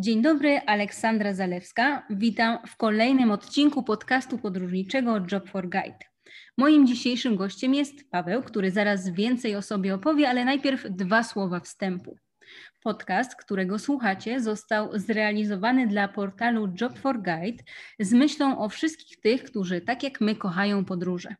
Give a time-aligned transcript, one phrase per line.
[0.00, 2.06] Dzień dobry, Aleksandra Zalewska.
[2.10, 5.98] Witam w kolejnym odcinku podcastu podróżniczego Job for Guide.
[6.58, 11.60] Moim dzisiejszym gościem jest Paweł, który zaraz więcej o sobie opowie, ale najpierw dwa słowa
[11.60, 12.18] wstępu.
[12.82, 17.64] Podcast, którego słuchacie, został zrealizowany dla portalu Job for Guide
[18.00, 21.34] z myślą o wszystkich tych, którzy tak jak my kochają podróże.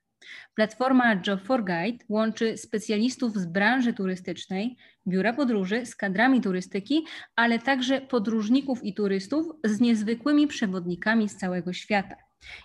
[0.55, 4.77] Platforma Job for Guide łączy specjalistów z branży turystycznej,
[5.09, 7.05] biura podróży z kadrami turystyki,
[7.37, 12.17] ale także podróżników i turystów z niezwykłymi przewodnikami z całego świata.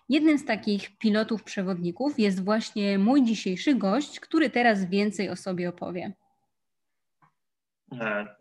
[0.09, 5.69] Jednym z takich pilotów przewodników jest właśnie mój dzisiejszy gość, który teraz więcej o sobie
[5.69, 6.13] opowie.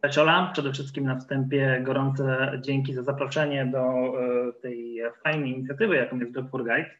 [0.02, 5.96] Cześć Ola, przede wszystkim na wstępie gorące dzięki za zaproszenie do e, tej fajnej inicjatywy,
[5.96, 6.90] jaką jest Job for Guide.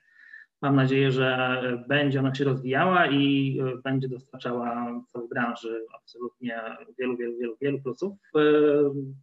[0.62, 6.60] Mam nadzieję, że będzie ona się rozwijała i e, będzie dostarczała całej branży absolutnie
[6.98, 8.12] wielu, wielu, wielu, wielu plusów.
[8.36, 8.40] E,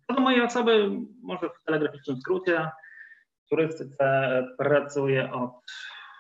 [0.07, 0.89] co do mojej osoby,
[1.21, 2.69] może w telegraficznym skrócie,
[3.45, 5.51] w turystyce pracuję od,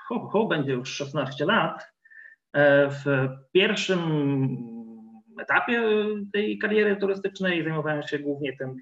[0.07, 1.87] hu, hu, będzie już 16 lat.
[2.89, 3.99] W pierwszym
[5.41, 5.83] etapie
[6.33, 8.75] tej kariery turystycznej zajmowałem się głównie tym,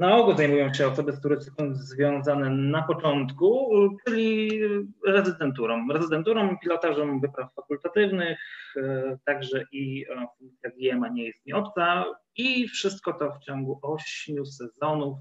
[0.00, 3.70] na ogół zajmują się osoby z turystyką związane na początku,
[4.04, 4.60] czyli
[5.06, 5.88] rezydenturą.
[5.92, 8.38] Rezydenturą pilotażem wypraw fakultatywnych,
[8.76, 12.04] e, także i e, funkcja GMA nie jest mi obca
[12.36, 15.18] i wszystko to w ciągu ośmiu sezonów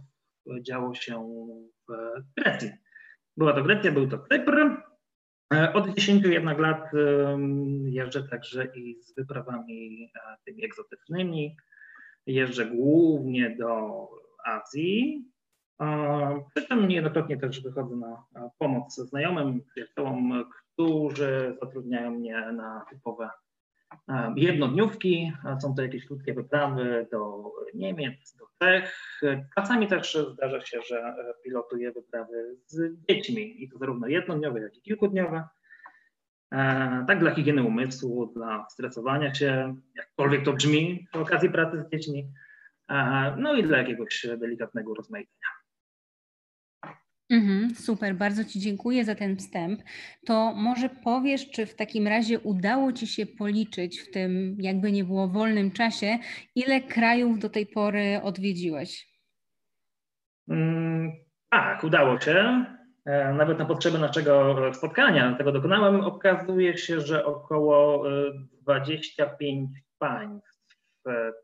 [0.62, 1.30] działo się
[1.90, 1.94] w
[2.38, 2.72] Grecji.
[3.38, 4.82] Była to Grecja, był to Cypr,
[5.54, 6.92] E, od 10 jednak lat
[7.86, 10.12] jeżdżę także i z wyprawami
[10.46, 11.58] tymi egzotycznymi.
[12.26, 14.08] Jeżdżę głównie do
[14.46, 15.26] Azji.
[16.56, 18.24] Przy czym niejednokrotnie też wychodzę na
[18.58, 23.30] pomoc znajomym, przyjaciołom, którzy zatrudniają mnie na typowe
[24.36, 25.34] jednodniówki.
[25.62, 29.20] Są to jakieś krótkie wyprawy do Niemiec, do Czech.
[29.56, 34.82] Czasami też zdarza się, że pilotuję wyprawy z dziećmi i to zarówno jednodniowe, jak i
[34.82, 35.48] kilkudniowe.
[36.52, 41.92] E, tak dla higieny umysłu, dla stresowania się, jakkolwiek to brzmi przy okazji pracy z
[41.92, 42.49] dziećmi, e,
[43.38, 45.50] no i dla jakiegoś delikatnego rozmaicenia.
[47.30, 49.82] Mhm, super, bardzo Ci dziękuję za ten wstęp.
[50.26, 55.04] To może powiesz, czy w takim razie udało Ci się policzyć w tym, jakby nie
[55.04, 56.18] było, wolnym czasie,
[56.56, 59.10] ile krajów do tej pory odwiedziłeś?
[60.48, 61.12] Mm,
[61.50, 62.66] tak, udało się.
[63.06, 66.02] E, nawet na potrzeby naszego spotkania tego dokonałem.
[66.02, 68.04] Okazuje się, że około
[68.62, 70.49] 25 e, państw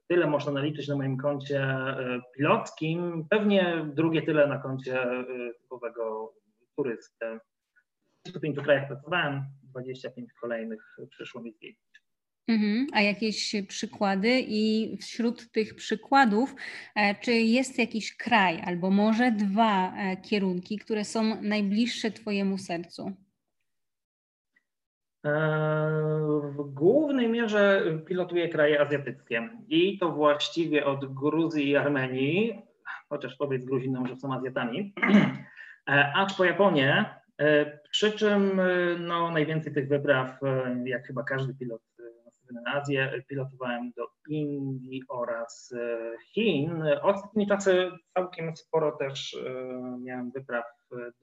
[0.07, 5.25] tyle można naliczyć na moim koncie e, pilotkim, pewnie drugie tyle na koncie e,
[5.61, 6.33] typowego
[6.75, 7.25] turysty.
[8.25, 11.79] W 105 krajach pracowałem, 25 kolejnych przyszło mi zwiedzić.
[12.47, 12.88] Mhm.
[12.93, 16.55] A jakieś przykłady i wśród tych przykładów,
[16.95, 19.93] e, czy jest jakiś kraj albo może dwa
[20.23, 23.24] kierunki, które są najbliższe Twojemu sercu?
[26.41, 32.61] W głównej mierze pilotuję kraje azjatyckie i to właściwie od Gruzji i Armenii,
[33.09, 34.93] chociaż powiedz Gruzinom, że są Azjatami,
[36.15, 37.05] aż po Japonię,
[37.91, 38.61] przy czym
[38.99, 40.39] no, najwięcej tych wypraw,
[40.85, 41.81] jak chyba każdy pilot
[42.66, 45.73] Azję, pilotowałem do Indii oraz
[46.33, 46.83] Chin.
[47.01, 49.38] Ostatnie czasy całkiem sporo też
[49.99, 50.66] miałem wypraw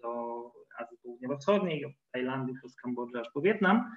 [0.03, 0.43] do
[0.79, 3.91] Azji Południowo-Wschodniej, od Tajlandii przez Kambodżę aż po Wietnam.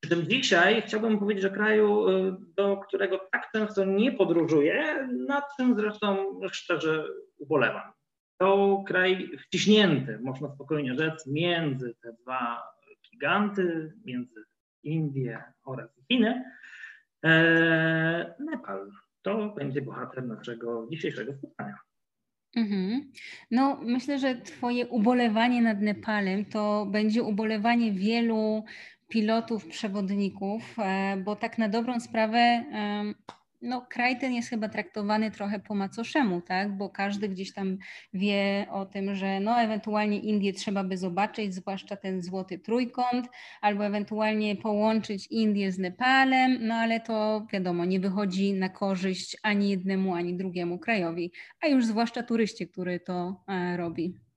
[0.00, 2.06] Przy tym dzisiaj chciałbym powiedzieć o kraju,
[2.56, 7.04] do którego tak często nie podróżuję, nad czym zresztą szczerze
[7.38, 7.92] ubolewam.
[8.40, 12.62] To kraj wciśnięty, można spokojnie rzec, między te dwa
[13.12, 14.44] giganty, między
[14.82, 16.44] Indię oraz Chiny.
[17.22, 18.90] Eee, Nepal
[19.22, 21.74] to będzie bohater naszego dzisiejszego spotkania.
[22.56, 23.12] Mhm.
[23.50, 28.64] No, myślę, że Twoje ubolewanie nad Nepalem to będzie ubolewanie wielu
[29.08, 32.64] pilotów, przewodników, e, bo tak na dobrą sprawę
[33.62, 36.76] no, kraj ten jest chyba traktowany trochę po macoszemu, tak?
[36.76, 37.78] Bo każdy gdzieś tam
[38.12, 43.26] wie o tym, że no ewentualnie Indię trzeba by zobaczyć, zwłaszcza ten złoty trójkąt,
[43.60, 49.70] albo ewentualnie połączyć Indię z Nepalem, no ale to wiadomo, nie wychodzi na korzyść ani
[49.70, 54.27] jednemu, ani drugiemu krajowi, a już zwłaszcza turyście, który to e, robi.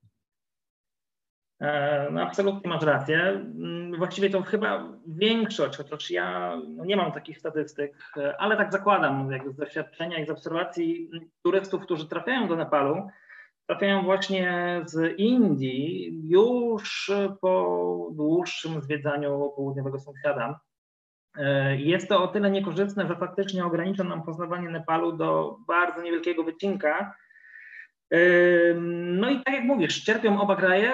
[1.62, 3.18] E, no absolutnie masz rację.
[3.18, 8.72] Mm, właściwie to chyba większość, chociaż ja no nie mam takich statystyk, e, ale tak
[8.72, 11.10] zakładam, jak z doświadczenia i z obserwacji
[11.42, 13.08] turystów, którzy trafiają do Nepalu,
[13.66, 17.10] trafiają właśnie z Indii już
[17.40, 20.60] po dłuższym zwiedzaniu południowego sąsiada.
[21.38, 26.44] E, jest to o tyle niekorzystne, że faktycznie ogranicza nam poznawanie Nepalu do bardzo niewielkiego
[26.44, 27.14] wycinka,
[28.74, 30.92] No i tak jak mówisz, cierpią oba kraje.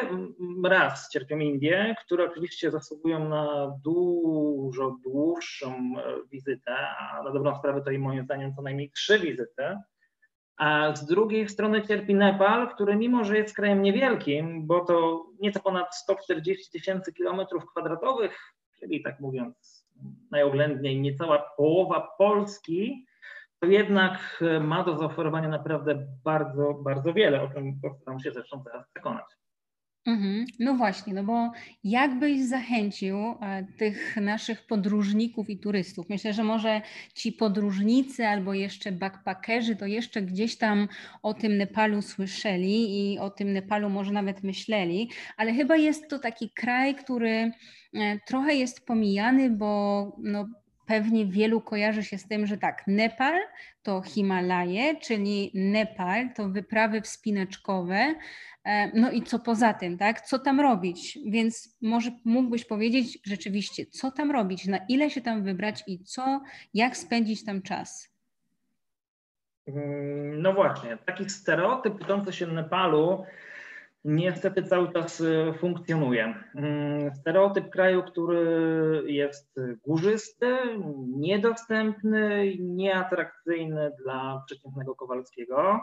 [0.64, 7.82] Raz cierpią Indie, które oczywiście zasługują na dużo dłuższą e, wizytę, a na dobrą sprawę
[7.82, 9.76] to i moim zdaniem co najmniej trzy wizyty.
[10.56, 15.60] A z drugiej strony cierpi Nepal, który mimo, że jest krajem niewielkim, bo to nieco
[15.60, 19.86] ponad 140 tysięcy kilometrów kwadratowych, czyli tak mówiąc
[20.30, 23.06] najoględniej niecała połowa Polski,
[23.62, 28.86] jednak e, ma do zaoferowania naprawdę bardzo, bardzo wiele, o czym postaram się zresztą teraz
[28.94, 29.24] przekonać.
[30.08, 30.46] Mhm.
[30.58, 31.52] No właśnie, no bo
[31.84, 36.08] jakbyś zachęcił e, tych naszych podróżników i turystów?
[36.08, 36.82] Myślę, że może
[37.14, 40.88] ci podróżnicy albo jeszcze backpackerzy to jeszcze gdzieś tam
[41.22, 46.18] o tym Nepalu słyszeli i o tym Nepalu może nawet myśleli, ale chyba jest to
[46.18, 47.30] taki kraj, który
[47.94, 50.48] e, trochę jest pomijany, bo no,
[50.88, 53.40] pewnie wielu kojarzy się z tym, że tak, Nepal
[53.82, 58.14] to Himalaje, czyli Nepal to wyprawy wspinaczkowe.
[58.64, 60.20] E, no i co poza tym, tak?
[60.20, 61.18] Co tam robić?
[61.26, 66.40] Więc może mógłbyś powiedzieć rzeczywiście, co tam robić, na ile się tam wybrać i co,
[66.74, 68.14] jak spędzić tam czas?
[69.66, 73.24] Mm, no właśnie, taki stereotyp dotyczący się Nepalu
[74.08, 76.34] niestety cały czas y, funkcjonuje.
[76.54, 80.56] Mm, stereotyp kraju, który jest górzysty,
[81.06, 85.80] niedostępny, nieatrakcyjny dla przeciętnego Kowalskiego.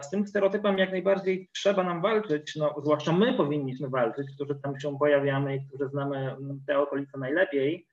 [0.00, 4.80] Z tym stereotypem jak najbardziej trzeba nam walczyć, no, zwłaszcza my powinniśmy walczyć, którzy tam
[4.80, 6.36] się pojawiamy i którzy znamy
[6.66, 7.86] te okolice najlepiej.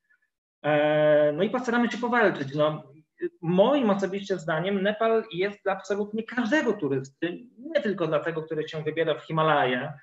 [0.63, 2.55] E, no i postaramy się powalczyć.
[2.55, 2.83] No,
[3.41, 8.83] moim osobiście zdaniem Nepal jest dla absolutnie każdego turysty, nie tylko dla tego, który się
[8.83, 9.93] wybiera w Himalaje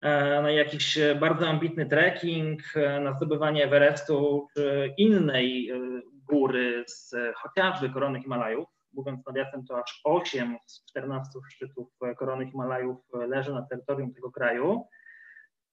[0.00, 5.80] e, na jakiś bardzo ambitny trekking, e, na zdobywanie Everestu czy innej e,
[6.28, 8.68] góry z chociażby korony Himalajów.
[8.92, 11.88] Mówiąc nawiasem, to aż 8 z 14 szczytów
[12.18, 12.98] korony Himalajów
[13.28, 14.84] leży na terytorium tego kraju.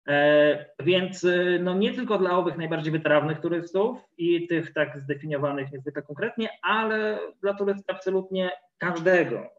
[0.07, 5.71] E, więc e, no nie tylko dla owych najbardziej wytrawnych turystów i tych tak zdefiniowanych
[5.71, 9.49] niezwykle konkretnie, ale dla turystów absolutnie każdego.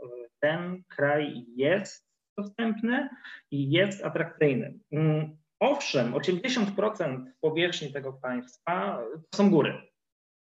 [0.40, 2.08] Ten kraj jest
[2.38, 3.08] dostępny
[3.50, 4.78] i jest atrakcyjny.
[4.92, 8.98] Mm, owszem, 80% powierzchni tego państwa
[9.30, 9.74] to są góry,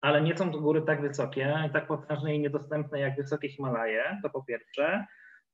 [0.01, 4.29] ale nie są to góry tak wysokie tak potężne i niedostępne jak wysokie Himalaje, to
[4.29, 5.05] po pierwsze.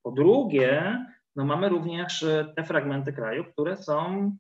[0.03, 0.97] Po drugie,
[1.35, 4.31] no mamy również e, te fragmenty kraju, które są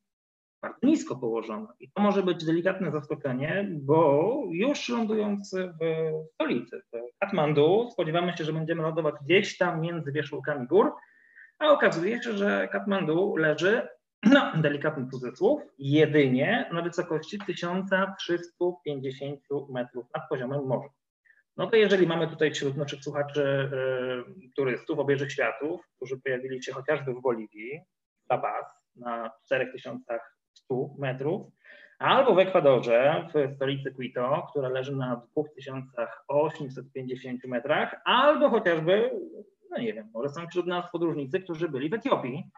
[0.61, 1.67] bardzo nisko położone.
[1.79, 5.77] I to może być delikatne zaskoczenie, bo już lądując w
[6.33, 10.93] stolicy, w Katmandu, spodziewamy się, że będziemy lądować gdzieś tam między wierzchołkami gór,
[11.59, 13.87] a okazuje się, że Katmandu leży,
[14.33, 19.39] no delikatny cudzysłów, jedynie na wysokości 1350
[19.69, 21.00] metrów nad poziomem morza.
[21.57, 23.69] No to jeżeli mamy tutaj wśród naszych słuchaczy y,
[24.55, 27.81] turystów obieżych światów, którzy pojawili się chociażby w Boliwii,
[28.29, 28.65] La Paz
[28.95, 31.47] na 4100 metrów,
[31.99, 39.11] albo w Ekwadorze, w stolicy Quito, która leży na 2850 metrach, albo chociażby,
[39.69, 42.51] no nie wiem, może są wśród nas podróżnicy, którzy byli w Etiopii,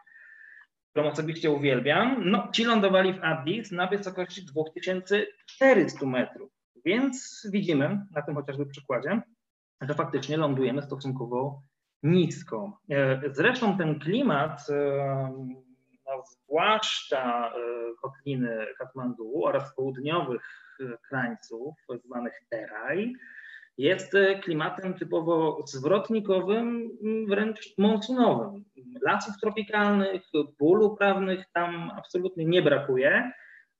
[0.90, 6.53] którą osobiście uwielbiam, no ci lądowali w Addis na wysokości 2400 metrów.
[6.84, 9.22] Więc widzimy na tym chociażby przykładzie,
[9.80, 11.62] że faktycznie lądujemy stosunkowo
[12.02, 12.80] nisko.
[12.90, 15.32] E, zresztą ten klimat, e,
[16.06, 17.60] no, zwłaszcza e,
[18.02, 20.60] kotliny Katmandu oraz południowych
[21.08, 21.74] krańców,
[22.04, 23.12] zwanych Teraj,
[23.78, 24.12] jest
[24.42, 26.90] klimatem typowo zwrotnikowym,
[27.28, 28.64] wręcz monsunowym.
[29.02, 30.22] Lasów tropikalnych,
[30.58, 33.32] ból uprawnych tam absolutnie nie brakuje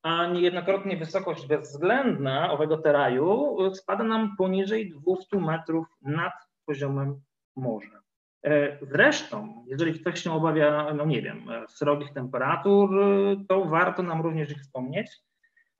[0.04, 6.32] a niejednokrotnie wysokość bezwzględna owego teraju spada nam poniżej 200 metrów nad
[6.66, 7.20] poziomem
[7.56, 8.00] morza.
[8.44, 12.90] E, zresztą, jeżeli ktoś się obawia, no nie wiem, srogich temperatur,
[13.49, 15.11] to warto nam również ich wspomnieć,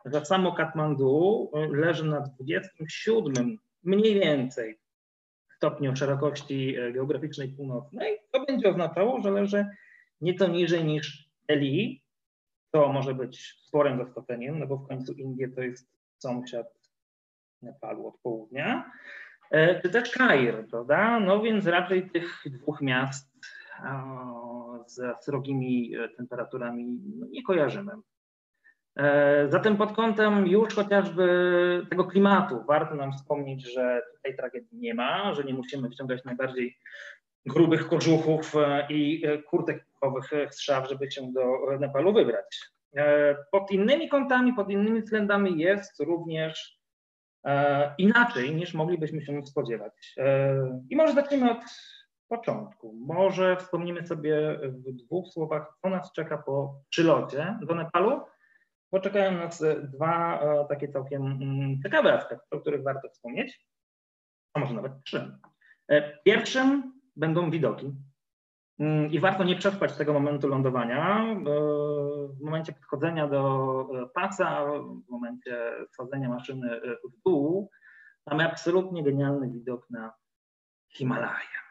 [0.05, 4.79] że samo Katmandu leży na 27 mniej więcej
[5.57, 8.19] stopniu szerokości geograficznej północnej.
[8.31, 9.67] To będzie oznaczało, że leży
[10.21, 12.04] nieco niżej niż Delhi,
[12.75, 15.89] to może być sporym zaskoczeniem, no bo w końcu Indie to jest
[16.19, 16.67] sąsiad
[17.63, 18.91] Nepalu od południa,
[19.51, 21.21] e, czy też Kair, prawda?
[21.21, 23.35] No więc raczej tych dwóch miast
[24.87, 27.93] z srogimi e, temperaturami no, nie kojarzymy.
[28.97, 31.27] E, zatem pod kątem już chociażby
[31.91, 36.79] tego klimatu warto nam wspomnieć, że tutaj tragedii nie ma, że nie musimy wciągać najbardziej
[37.47, 38.55] grubych kożuchów
[38.89, 41.43] i kurtek puchowych strzał, żeby się do
[41.79, 42.75] Nepalu wybrać.
[42.97, 46.81] E, pod innymi kątami, pod innymi względami jest również
[47.45, 50.15] e, inaczej niż moglibyśmy się spodziewać.
[50.19, 51.65] E, I może zacznijmy od
[52.29, 52.93] początku.
[52.93, 58.21] Może wspomnimy sobie w dwóch słowach, co nas czeka po przylocie do Nepalu,
[58.93, 63.67] bo czekają nas dwa takie całkiem mm, ciekawe aspekty, o których warto wspomnieć,
[64.55, 65.39] a może nawet trzy.
[66.25, 67.95] Pierwszym będą widoki.
[68.79, 71.27] Mm, I warto nie przespać tego momentu lądowania.
[72.41, 74.65] W momencie podchodzenia do pasa,
[75.07, 77.71] w momencie wsadzenia maszyny w dół,
[78.31, 80.13] mamy absolutnie genialny widok na
[80.89, 81.65] Himalaje.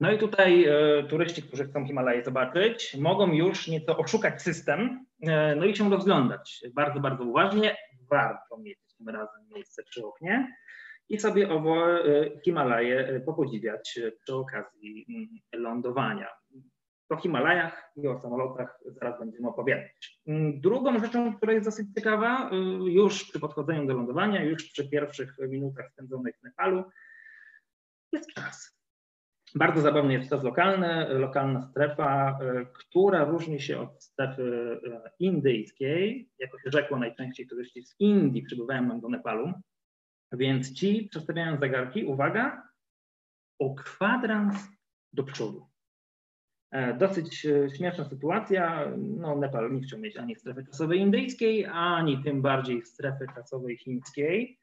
[0.00, 5.56] No i tutaj e, turyści, którzy chcą Himalaje zobaczyć, mogą już nieco oszukać system, e,
[5.56, 7.76] no i się rozglądać bardzo, bardzo uważnie.
[8.10, 10.56] Warto mieć tym razem miejsce przy oknie
[11.08, 16.28] i sobie owo e, Himalaje e, popodziwiać e, przy okazji mm, lądowania.
[17.08, 20.20] O Himalajach i o samolotach zaraz będziemy opowiadać.
[20.26, 22.50] Mm, drugą rzeczą, która jest dosyć ciekawa,
[22.86, 26.84] już przy podchodzeniu do lądowania, już przy pierwszych minutach spędzonych w Nepalu,
[28.12, 28.76] jest czas.
[29.54, 32.38] Bardzo zabawny jest czas lokalny, lokalna strefa,
[32.74, 34.80] która różni się od strefy
[35.18, 36.30] indyjskiej.
[36.38, 39.52] Jako się rzekło, najczęściej turyści z Indii przybywają do Nepalu,
[40.36, 42.62] więc ci przestawiają zegarki, uwaga,
[43.58, 44.56] o kwadrans
[45.12, 45.66] do przodu.
[46.70, 48.92] E, dosyć e, śmieszna sytuacja.
[48.96, 54.58] No, Nepal nie chciał mieć ani strefy czasowej indyjskiej, ani tym bardziej strefy czasowej chińskiej,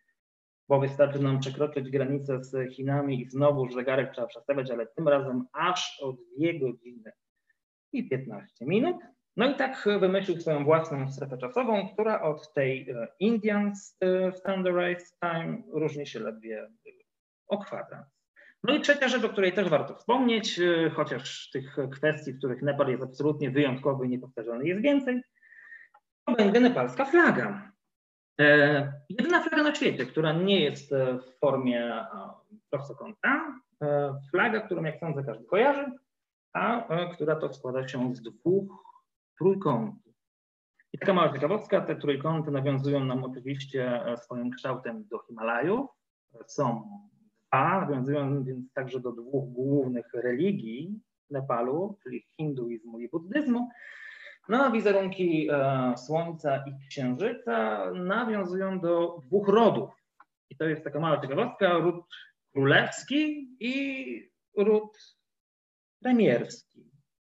[0.70, 5.46] bo wystarczy nam przekroczyć granicę z Chinami i znowu zegarek trzeba przestawiać, ale tym razem
[5.53, 6.20] aż o 2
[6.60, 7.12] godziny
[7.94, 8.98] i 15 minut.
[9.38, 15.20] No i tak wymyślił swoją własną strefę czasową, która od tej e, Indian e, Standardized
[15.20, 16.70] Time różni się ledwie
[17.48, 18.08] o kwadrans.
[18.63, 22.62] No i trzecia rzecz, o której też warto wspomnieć, e, chociaż tych kwestii, w których
[22.62, 25.22] Nepal jest absolutnie wyjątkowy i niepowtarzalny jest więcej,
[26.25, 27.72] to będzie nepalska flaga.
[29.10, 32.06] Jedyna flaga na świecie, która nie jest w formie
[32.70, 33.60] prostokąta,
[34.32, 35.92] flaga, którą jak sądzę każdy kojarzy,
[36.54, 38.93] a która to składa się z dwóch
[39.38, 40.13] trójkąty.
[40.94, 45.90] I taka mała ciekawostka, te trójkąty nawiązują nam oczywiście e, swoim kształtem do Himalajów.
[46.48, 46.90] Są
[47.48, 51.00] dwa, nawiązują więc także do dwóch głównych religii
[51.30, 53.70] Nepalu, czyli hinduizmu i buddyzmu.
[54.50, 59.90] No a wizerunki e, Słońca i Księżyca nawiązują do dwóch rodów.
[60.50, 62.06] I to jest taka mała ciekawostka, ród
[62.54, 65.18] królewski i ród
[66.00, 66.92] premierski.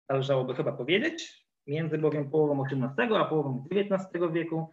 [0.09, 1.44] Należałoby chyba powiedzieć.
[1.67, 4.71] Między bowiem połową XVIII a połową XIX wieku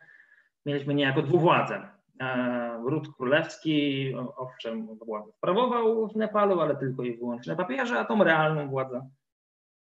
[0.67, 1.89] mieliśmy niejako dwuwładzę.
[2.21, 8.25] E, ród królewski, owszem, władzę sprawował w Nepalu, ale tylko i wyłącznie papieże, a tą
[8.25, 9.09] realną władzę,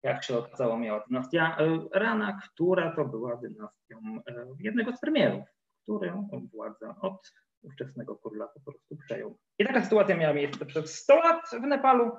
[0.04, 5.46] jak się okazało, miała dynastia e, Rana, która to była dynastią e, jednego z premierów,
[5.84, 6.14] który
[6.54, 9.38] władzę od ówczesnego króla po prostu przejął.
[9.60, 12.12] I taka sytuacja miała miejsce przez 100 lat w Nepalu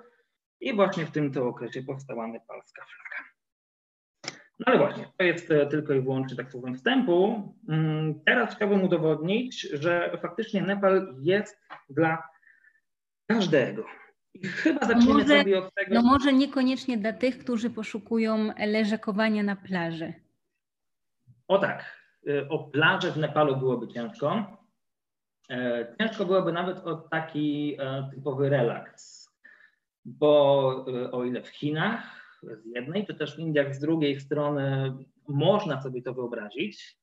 [0.61, 3.32] i właśnie w tym to okresie powstała nepalska flaga.
[4.67, 7.49] No ale właśnie, to jest e, tylko i wyłącznie tak słowem wstępu.
[7.69, 12.23] Mm, teraz chciałbym udowodnić, że faktycznie Nepal jest dla
[13.27, 13.85] każdego.
[14.35, 15.95] I chyba zaczniemy może, sobie od tego.
[15.95, 20.13] No może niekoniecznie dla tych, którzy poszukują leżakowania na plaży.
[21.49, 24.57] O tak, e, o plaży w Nepalu byłoby ciężko.
[25.51, 27.77] E, ciężko byłoby nawet o taki
[28.15, 29.31] typowy relaks,
[30.05, 34.95] bo o ile w Chinach z jednej, czy też w Indiach z drugiej strony
[35.29, 36.99] można sobie to wyobrazić.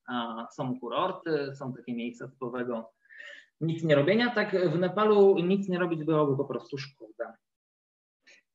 [0.52, 2.92] Są kurorty, są takie miejsca typowego
[3.62, 4.30] nic nie robienia.
[4.36, 7.38] Tak w Nepalu nic nie robić byłoby po prostu szkoda.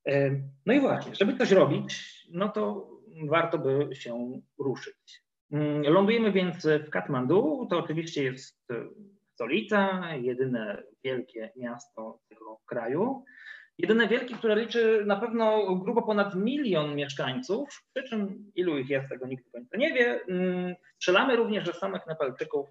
[0.07, 0.31] E,
[0.67, 2.91] no i właśnie, żeby coś robić, no to
[3.29, 5.25] warto by się ruszyć.
[5.53, 7.67] Mm, lądujemy więc w Katmandu.
[7.71, 8.73] To oczywiście jest
[9.35, 13.25] stolica, jedyne wielkie miasto tego kraju.
[13.79, 19.09] Jedyne wielkie, które liczy na pewno grubo ponad milion mieszkańców, przy czym ilu ich jest,
[19.09, 20.21] tego nikt do końca nie wie.
[20.29, 22.69] Mm, strzelamy również, że samych Nepalczyków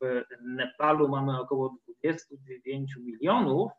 [0.00, 3.72] w Nepalu mamy około 29 milionów,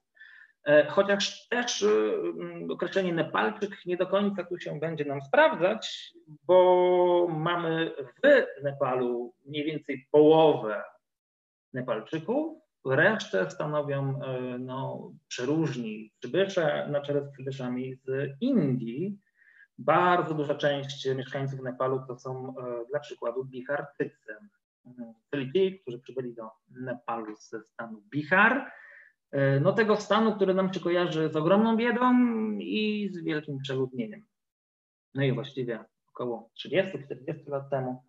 [0.65, 6.13] e, chociaż też e, mm, określenie Nepalczyk nie do końca tu się będzie nam sprawdzać,
[6.27, 7.91] bo mamy
[8.23, 10.83] w Nepalu mniej więcej połowę
[11.73, 19.19] Nepalczyków, Resztę stanowią e, no, przeróżni przybysze na czele z przybyszami z Indii.
[19.77, 24.35] Bardzo duża część mieszkańców Nepalu to są e, dla przykładu Bihartycy,
[25.31, 28.71] czyli ci, którzy przybyli do Nepalu ze stanu Bihar.
[29.31, 32.13] E, no tego stanu, który nam się kojarzy z ogromną biedą
[32.59, 34.25] i z wielkim przeludnieniem.
[35.13, 36.93] No i właściwie około 30-40
[37.47, 38.03] lat temu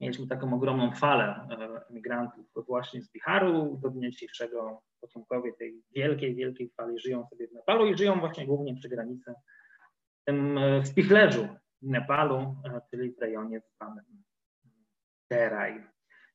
[0.00, 1.48] mieliśmy taką ogromną falę
[1.90, 3.78] emigrantów właśnie z Biharu.
[3.82, 8.46] Do dnia dzisiejszego potomkowie tej wielkiej, wielkiej fali żyją sobie w Nepalu i żyją właśnie
[8.46, 9.34] głównie przy granicy,
[10.22, 11.48] w tym w spichlerzu
[11.82, 12.56] Nepalu,
[12.90, 14.04] czyli w rejonie zwanym
[15.28, 15.80] Terai.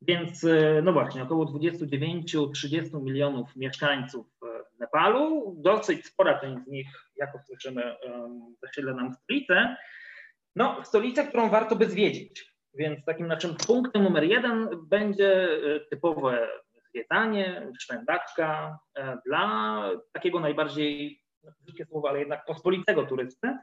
[0.01, 4.47] Więc e, no właśnie, około 29-30 milionów mieszkańców e,
[4.79, 7.95] Nepalu, dosyć spora część z nich, jak usłyszymy,
[8.61, 9.75] zasiedla nam stolicę.
[10.55, 12.54] No, stolicę, którą warto by zwiedzić.
[12.75, 16.47] Więc takim naszym punktem numer jeden będzie e, typowe
[16.89, 18.79] zwiedzanie, szwędaczka
[19.25, 21.21] dla takiego najbardziej,
[21.61, 23.57] brzydkie słowo, ale jednak pospolitego turysty,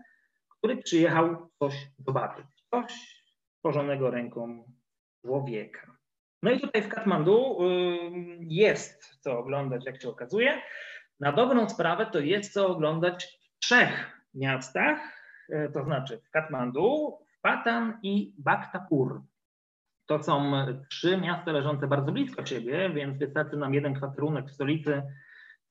[0.49, 3.23] który przyjechał coś zobaczyć, coś
[3.57, 4.65] stworzonego ręką
[5.25, 5.97] człowieka.
[6.43, 7.59] No i tutaj w Katmandu
[8.41, 10.63] jest co oglądać, jak się okazuje.
[11.21, 14.99] Na dobrą sprawę to jest co oglądać w trzech miastach,
[15.51, 19.23] e, to znaczy w Katmandu, Patan i Bhaktapur.
[20.07, 20.53] To są
[20.91, 25.03] trzy miasta leżące bardzo blisko siebie, więc wystarczy nam jeden kwaterunek w stolicy,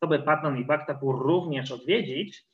[0.09, 2.45] by Patan i Bhaktapur również odwiedzić.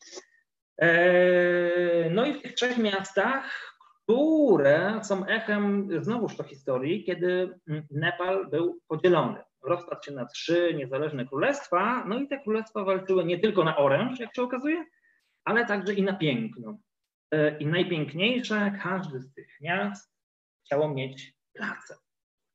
[0.82, 3.68] E, no i w tych trzech miastach
[4.08, 7.60] które są echem znowuż to historii, kiedy
[7.92, 9.40] Nepal był podzielony.
[9.64, 14.20] Rozpadł się na trzy niezależne królestwa, no i te królestwa walczyły nie tylko na oręż,
[14.20, 14.86] jak się okazuje,
[15.46, 16.78] ale także i na piękno.
[17.32, 20.14] E, I najpiękniejsze, każdy z tych miast
[20.66, 21.96] chciało mieć placę.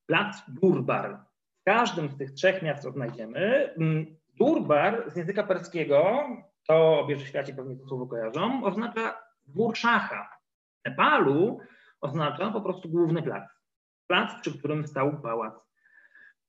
[0.06, 1.24] Plac Durbar.
[1.60, 3.74] W każdym z tych trzech miast odnajdziemy.
[4.28, 6.26] Durbar z języka perskiego,
[6.66, 10.42] to obieży świaci pewnie to słowo kojarzą, oznacza dwór szacha,
[10.84, 11.60] Nepalu
[12.00, 13.50] oznacza po prostu główny plac.
[14.06, 15.54] Plac, przy którym stał pałac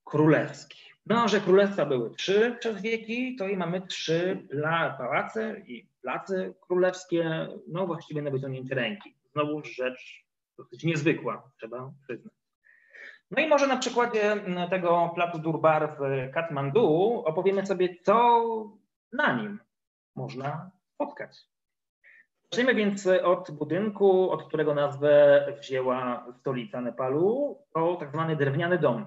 [0.03, 0.92] królewski.
[1.05, 4.47] No, że królestwa były trzy przez wieki, to i mamy trzy
[4.97, 9.15] pałace i place królewskie, no właściwie na wyciągnięcie ręki.
[9.31, 10.25] Znowu rzecz
[10.57, 12.33] dosyć niezwykła, trzeba przyznać.
[13.31, 14.35] No i może na przykładzie
[14.69, 18.43] tego placu Durbar w Katmandu opowiemy sobie, co
[19.13, 19.59] na nim
[20.15, 21.37] można spotkać.
[22.43, 27.57] Zacznijmy więc od budynku, od którego nazwę wzięła stolica Nepalu.
[27.73, 29.05] To tak zwany drewniany dom,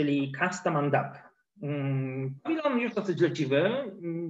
[0.00, 1.18] czyli Kasta Mandap.
[1.62, 3.70] Mm, pawilon już dosyć leciwy.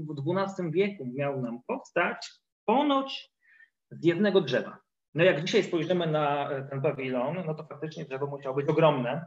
[0.09, 2.31] W XII wieku miał nam powstać
[2.65, 3.33] ponoć
[3.91, 4.79] z jednego drzewa.
[5.15, 9.27] No jak dzisiaj spojrzymy na ten pawilon, no to faktycznie drzewo musiało być ogromne.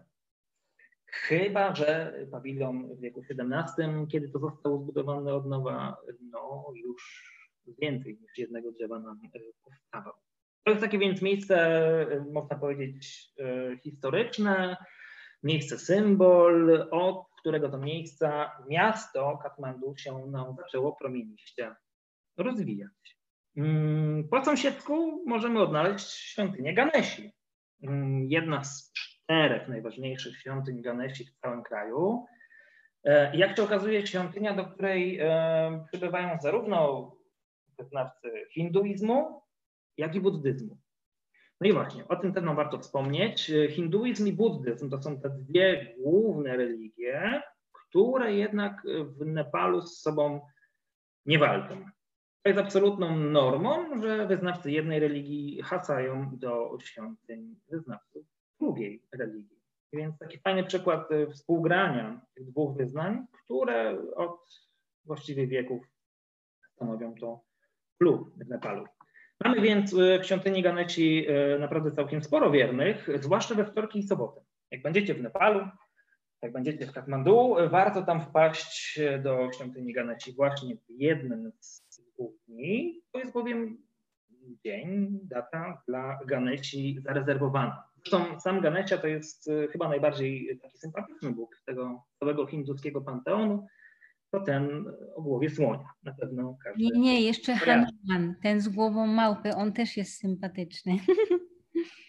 [1.05, 5.97] Chyba, że pawilon w wieku XVII, kiedy to zostało zbudowane od nowa,
[6.31, 7.31] no już
[7.81, 10.13] więcej niż jednego drzewa nam e, powstawał.
[10.63, 11.57] To jest takie więc miejsce,
[12.11, 14.77] e, można powiedzieć, e, historyczne,
[15.43, 21.75] miejsce symbol, od którego to miejsca miasto Katmandu się nam zaczęło promieniście
[22.37, 23.19] rozwijać.
[23.57, 27.31] Mm, po sąsiedzku możemy odnaleźć świątynię Ganesi.
[27.83, 32.25] Mm, jedna z czterech najważniejszych świątyń Ganesi w całym kraju.
[33.33, 35.19] Jak się okazuje, świątynia, do której
[35.91, 37.11] przybywają zarówno
[37.79, 39.41] wyznawcy hinduizmu,
[39.97, 40.77] jak i buddyzmu.
[41.61, 43.51] No i właśnie, o tym nam warto wspomnieć.
[43.69, 50.41] Hinduizm i buddyzm to są te dwie główne religie, które jednak w Nepalu z sobą
[51.25, 51.85] nie walczą.
[52.43, 58.25] To jest absolutną normą, że wyznawcy jednej religii hasają do świątyń wyznawców
[58.59, 59.61] drugiej religii.
[59.93, 64.39] Więc taki fajny przykład współgrania tych dwóch wyznań, które od
[65.05, 65.83] właściwie wieków
[66.75, 67.41] stanowią to
[67.99, 68.85] klub w Nepalu.
[69.45, 74.03] Mamy więc e, w świątyni Ganeci e, naprawdę całkiem sporo wiernych, zwłaszcza we wtorki i
[74.03, 74.41] soboty.
[74.71, 75.67] Jak będziecie w Nepalu,
[76.41, 82.01] jak będziecie w Katmandu, warto tam wpaść do świątyni Ganeci właśnie w jednym z
[82.47, 83.01] dni.
[83.11, 83.77] To jest bowiem
[84.65, 87.83] dzień, data dla Ganeci zarezerwowana.
[87.95, 93.67] Zresztą sam Ganecia to jest chyba najbardziej taki sympatyczny bóg tego całego hinduskiego panteonu
[94.31, 95.89] to ten o głowie słonia.
[96.03, 96.83] Na pewno każdy.
[96.83, 100.97] Nie, nie, jeszcze Hanuman, ten z głową małpy, on też jest sympatyczny.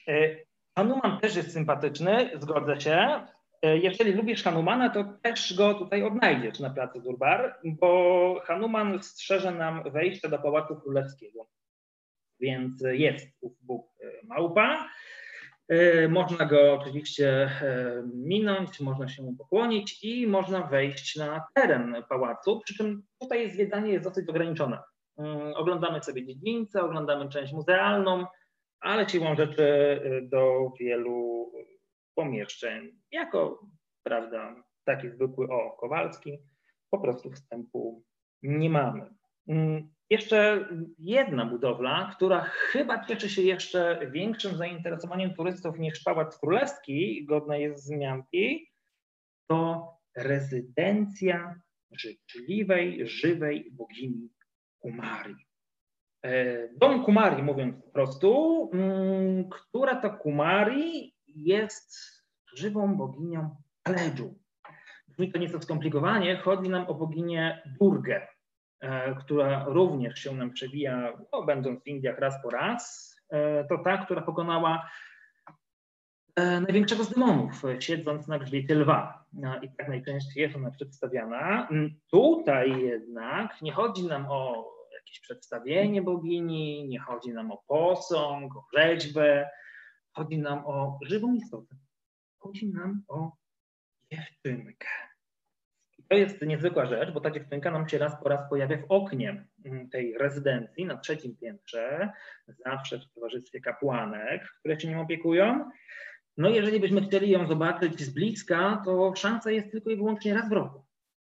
[0.08, 0.36] E,
[0.78, 3.26] Hanuman też jest sympatyczny, zgodzę się.
[3.62, 9.50] E, jeżeli lubisz Hanumana, to też go tutaj odnajdziesz na placu Durbar, bo Hanuman strzeże
[9.50, 11.48] nam wejście do Pałacu Królewskiego.
[12.40, 14.88] Więc jest ów Bóg e, małpa.
[15.72, 17.28] E, można go oczywiście
[17.62, 23.50] e, minąć, można się mu pokłonić i można wejść na teren pałacu, przy czym tutaj
[23.50, 24.78] zwiedzanie jest dosyć ograniczone.
[25.18, 28.26] Mm, oglądamy sobie dziedzińce, oglądamy część muzealną,
[28.80, 31.52] ale siłą rzeczy e, do wielu
[32.14, 33.66] pomieszczeń, jako
[34.02, 34.54] prawda,
[34.84, 36.38] taki zwykły o Kowalski,
[36.90, 38.02] po prostu wstępu
[38.42, 39.10] nie mamy.
[40.12, 47.56] Jeszcze jedna budowla, która chyba cieszy się jeszcze większym zainteresowaniem turystów niż Pałac Królewski, godna
[47.56, 48.70] jest wzmianki,
[49.46, 51.60] to rezydencja
[51.92, 54.28] życzliwej, żywej bogini
[54.78, 55.34] Kumari.
[56.22, 61.98] E, dom Kumari, mówiąc po prostu, mm, która to Kumari jest
[62.54, 64.38] żywą boginią Taledżu.
[65.08, 68.26] Brzmi to nieco skomplikowanie, chodzi nam o boginię Durgę,
[69.20, 73.14] która również się nam przewija, no, będąc w Indiach raz po raz.
[73.30, 74.90] E, to ta, która pokonała
[76.36, 79.24] największego z demonów, siedząc na grzbiecie lwa.
[79.32, 81.68] No, I tak najczęściej jest ona przedstawiana.
[81.68, 88.56] Mm, tutaj jednak nie chodzi nam o jakieś przedstawienie bogini, nie chodzi nam o posąg,
[88.56, 89.50] o rzeźbę,
[90.12, 91.76] chodzi nam o żywą istotę.
[92.38, 93.32] Chodzi nam o
[94.12, 94.88] dziewczynkę.
[96.12, 99.46] To jest niezwykła rzecz, bo ta dziewczynka nam się raz po raz pojawia w oknie
[99.64, 102.10] mm, tej rezydencji na trzecim piętrze,
[102.64, 105.70] zawsze w towarzystwie kapłanek, które się nim opiekują.
[106.36, 110.48] No jeżeli byśmy chcieli ją zobaczyć z bliska, to szansa jest tylko i wyłącznie raz
[110.48, 110.84] w roku.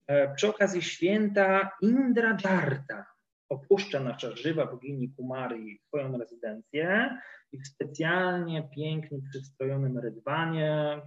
[0.06, 3.06] E, przy okazji święta Indra Jarta
[3.48, 7.16] opuszcza nasza żywa bogini Kumari swoją rezydencję
[7.52, 11.02] i w specjalnie pięknie przystrojonym rydwanie,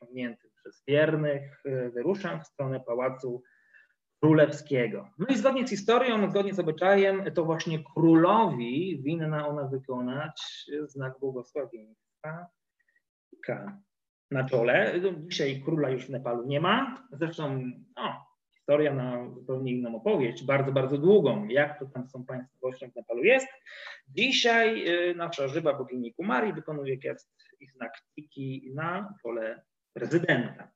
[0.00, 3.42] ciągniętym przez wiernych, e, wyrusza w stronę Pałacu
[4.22, 5.08] Królewskiego.
[5.18, 11.18] No i zgodnie z historią, zgodnie z obyczajem, to właśnie królowi winna ona wykonać znak
[11.20, 12.46] błogosławieństwa
[14.30, 15.00] na czole.
[15.26, 17.06] Dzisiaj króla już w Nepalu nie ma.
[17.12, 17.60] Zresztą
[17.96, 22.96] no, historia na zupełnie inną opowieść, bardzo, bardzo długą, jak to tam tą państwowością w
[22.96, 23.48] Nepalu jest.
[24.08, 29.62] Dzisiaj y, nasza żywa bogini Kumari wykonuje gest i znak tiki na czole
[29.94, 30.68] prezydenta.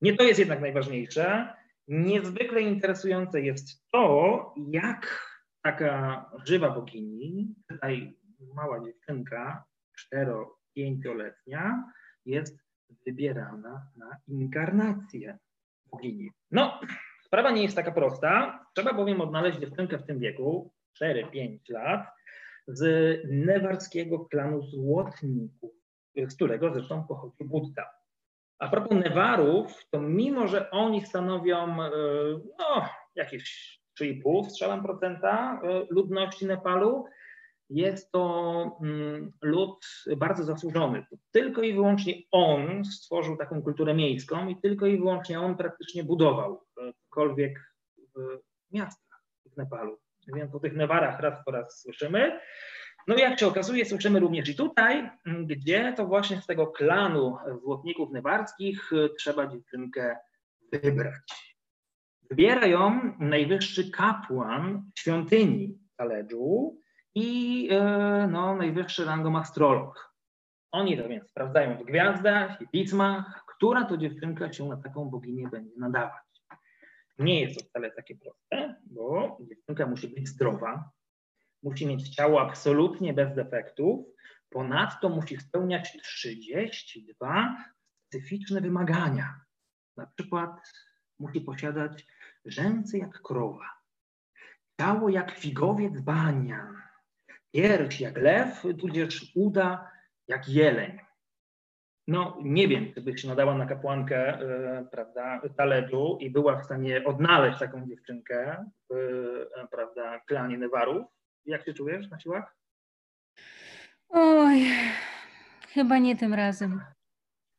[0.00, 1.54] Nie to jest jednak najważniejsze.
[1.88, 5.28] Niezwykle interesujące jest to, jak
[5.62, 8.18] taka żywa bogini, tutaj
[8.54, 9.64] mała dziewczynka,
[9.98, 11.92] cztero-pięcioletnia,
[12.26, 12.58] jest
[13.06, 15.38] wybierana na inkarnację
[15.86, 16.30] bogini.
[16.50, 16.80] No,
[17.24, 18.64] sprawa nie jest taka prosta.
[18.74, 22.06] Trzeba bowiem odnaleźć dziewczynkę w tym wieku, 4-5 lat,
[22.68, 25.72] z newarskiego klanu złotników,
[26.16, 27.97] z którego zresztą pochodzi Buddha.
[28.58, 31.90] A propos Newarów, to mimo, że oni stanowią e,
[32.58, 37.04] no, jakieś 3,5 strzelam procenta e, ludności Nepalu,
[37.70, 41.06] jest to mm, lud bardzo zasłużony.
[41.30, 46.64] Tylko i wyłącznie on stworzył taką kulturę miejską i tylko i wyłącznie on praktycznie budował
[47.04, 48.38] cokolwiek w
[48.72, 49.98] miastach w Nepalu.
[50.34, 52.40] Więc o tych Newarach raz po raz słyszymy.
[53.08, 55.10] No i jak się okazuje, słyszymy również i tutaj,
[55.46, 60.16] gdzie to właśnie z tego klanu złotników newarskich trzeba dziewczynkę
[60.72, 61.56] wybrać.
[62.30, 66.78] Wybiera ją najwyższy kapłan świątyni Taledżu,
[67.14, 70.14] i e, no, najwyższy rangą astrolog.
[70.72, 75.48] Oni to więc sprawdzają w gwiazdach i pismach, która to dziewczynka się na taką boginię
[75.48, 76.22] będzie nadawać.
[77.18, 80.90] Nie jest to wcale takie proste, bo dziewczynka musi być zdrowa,
[81.62, 84.06] musi mieć ciało absolutnie bez defektów,
[84.50, 87.64] ponadto musi spełniać 32
[88.06, 89.40] specyficzne wymagania.
[89.96, 90.50] Na przykład
[91.18, 92.06] musi posiadać
[92.44, 93.70] rzęsy jak krowa,
[94.80, 96.82] ciało jak figowiec banian,
[97.52, 99.90] pierś jak lew, tudzież uda
[100.28, 100.98] jak jeleń.
[102.08, 106.64] No nie wiem, czy by się nadała na kapłankę, yy, prawda, Taledżu i była w
[106.64, 111.06] stanie odnaleźć taką dziewczynkę w, yy, prawda, klanie Newarów.
[111.46, 112.56] Jak się czujesz na siłach?
[114.08, 114.62] Oj,
[115.68, 116.80] chyba nie tym razem.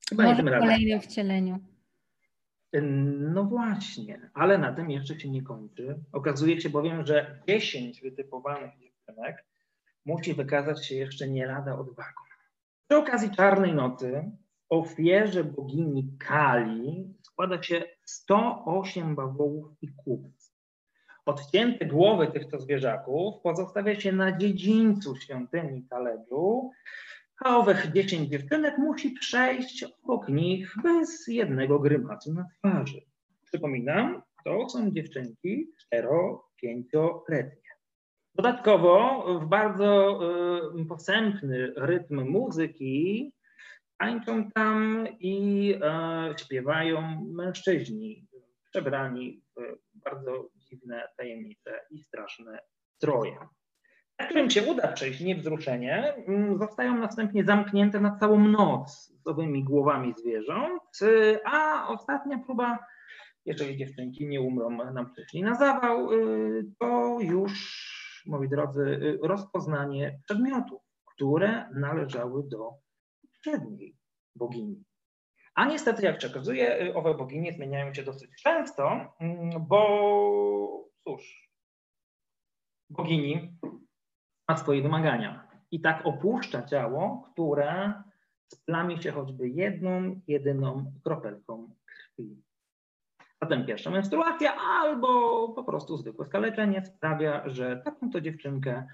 [0.10, 0.62] Chyba Może nie tym razem.
[0.62, 1.60] w kolejnym wcieleniu.
[3.34, 6.00] No właśnie, ale na tym jeszcze się nie kończy.
[6.12, 9.46] Okazuje się bowiem, że 10 wytypowanych dziewczynek
[10.06, 12.22] musi wykazać się jeszcze nie lada odwagą.
[12.88, 14.32] Przy okazji Czarnej Nocy
[14.70, 20.39] w ofierze bogini Kali składa się 108 bawołów i kupców.
[21.30, 26.72] Odcięte głowy tychto zwierzaków pozostawia się na dziedzińcu świątyni Taledżu,
[27.46, 33.02] a owych 10 dziewczynek musi przejść obok nich bez jednego grymasu na twarzy.
[33.46, 37.72] Przypominam, to są dziewczynki 4-5-letnie.
[38.36, 40.20] Dodatkowo w bardzo
[40.82, 43.32] y, posępny rytm muzyki
[43.98, 48.28] tańczą tam i e, śpiewają mężczyźni
[48.70, 52.60] przebrani w bardzo dziwne, tajemnicze i straszne
[52.96, 53.38] stroje.
[54.20, 59.64] Jak którym się uda przejść niewzruszenie, mm, zostają następnie zamknięte na całą noc z owymi
[59.64, 61.00] głowami zwierząt,
[61.46, 62.80] a ostatnia próba,
[63.46, 70.82] jeżeli dziewczynki nie umrą nam przyszli na zawał, y, to już moi drodzy, rozpoznanie przedmiotów,
[71.06, 72.72] które należały do
[73.22, 73.96] poprzedniej
[74.36, 74.84] bogini.
[75.60, 81.50] A niestety, jak przekazuje, owe boginie zmieniają się dosyć często, mm, bo cóż,
[82.90, 83.58] bogini
[84.50, 87.94] ma swoje wymagania i tak opuszcza ciało, które
[88.48, 92.44] splami się choćby jedną, jedyną kropelką krwi.
[93.42, 98.88] Zatem pierwsza menstruacja albo po prostu zwykłe skaleczenie sprawia, że taką to dziewczynkę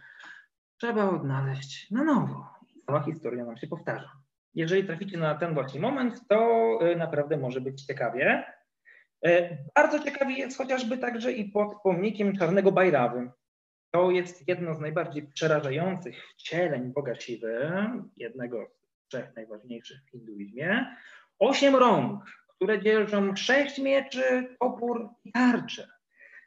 [0.77, 2.47] trzeba odnaleźć na nowo.
[2.85, 4.24] Cała historia nam się powtarza.
[4.55, 8.43] Jeżeli traficie na ten właśnie moment, to y, naprawdę może być ciekawie.
[9.27, 13.31] Y, bardzo ciekawie jest chociażby także i pod pomnikiem Czarnego Bajrawy.
[13.91, 17.71] To jest jedno z najbardziej przerażających wcieleń Boga Siwy,
[18.17, 20.95] jednego z trzech najważniejszych w hinduizmie.
[21.39, 25.87] Osiem rąk, które dzierżą sześć mieczy, topór i tarcze.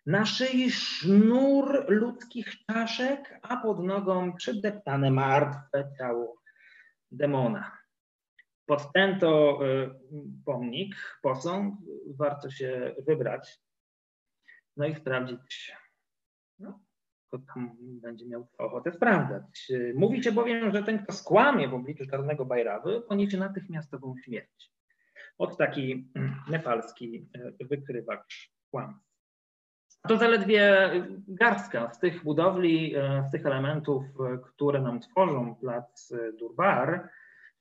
[0.06, 6.36] Na szyi sznur ludzkich czaszek, a pod nogą przydeptane martwe ciało
[7.10, 7.77] demona.
[8.68, 9.90] Pod ten to y,
[10.44, 11.74] pomnik, posąg,
[12.06, 13.60] warto się wybrać,
[14.76, 15.72] no i sprawdzić,
[16.58, 16.80] no,
[17.28, 19.72] kto tam będzie miał ochotę sprawdzać.
[19.94, 24.72] Mówi się bowiem, że ten, kto skłamie w obliczu czarnego Bajrawy, poniesie natychmiastową śmierć.
[25.38, 27.28] Od taki mm, nepalski
[27.60, 29.08] y, wykrywacz kłamstw.
[30.08, 30.90] To zaledwie
[31.28, 34.04] garstka z tych budowli, y, z tych elementów,
[34.42, 37.08] które nam tworzą plac Durbar,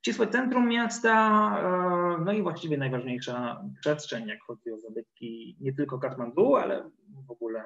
[0.08, 1.14] Ścisłe centrum miasta,
[1.60, 6.90] e, no i właściwie najważniejsza przestrzeń, jak chodzi o zabytki nie tylko Katmandu, ale
[7.28, 7.66] w ogóle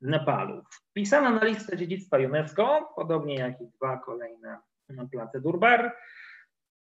[0.00, 0.62] Nepalu.
[0.90, 4.58] Wpisana na listę dziedzictwa UNESCO, podobnie jak i dwa kolejne
[5.10, 5.96] place Durbar.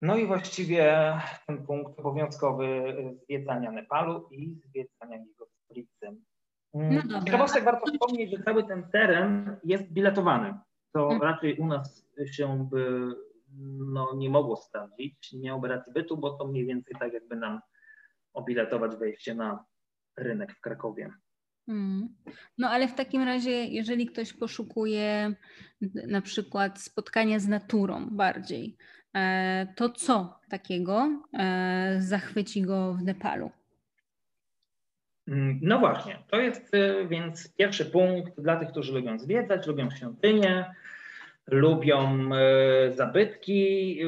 [0.02, 1.14] No i właściwie
[1.48, 6.22] ten punkt obowiązkowy zwiedzania Nepalu i zwiedzania jego stolicy.
[6.74, 10.54] No Ciekawostek warto wspomnieć, że cały ten teren jest biletowany.
[10.94, 11.22] To hmm.
[11.22, 13.16] raczej u nas się by
[13.94, 17.60] no, nie mogło sprawdzić, nie miałoby racji bytu, bo to mniej więcej tak jakby nam
[18.34, 19.66] obiletować wejście na
[20.18, 21.10] rynek w Krakowie.
[21.66, 22.16] Hmm.
[22.58, 25.34] No ale w takim razie, jeżeli ktoś poszukuje
[26.08, 28.78] na przykład spotkania z naturą bardziej,
[29.16, 33.52] e, to co takiego e, zachwyci go w Nepalu?
[35.28, 39.90] Mm, no właśnie, to jest e, więc pierwszy punkt dla tych, którzy lubią zwiedzać, lubią
[39.92, 40.76] świątynie,
[41.48, 44.00] lubią e, zabytki.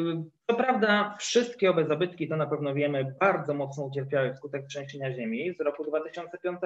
[0.50, 5.54] Co prawda, wszystkie owe zabytki, to na pewno wiemy, bardzo mocno ucierpiały wskutek trzęsienia ziemi
[5.54, 6.60] z roku 2005,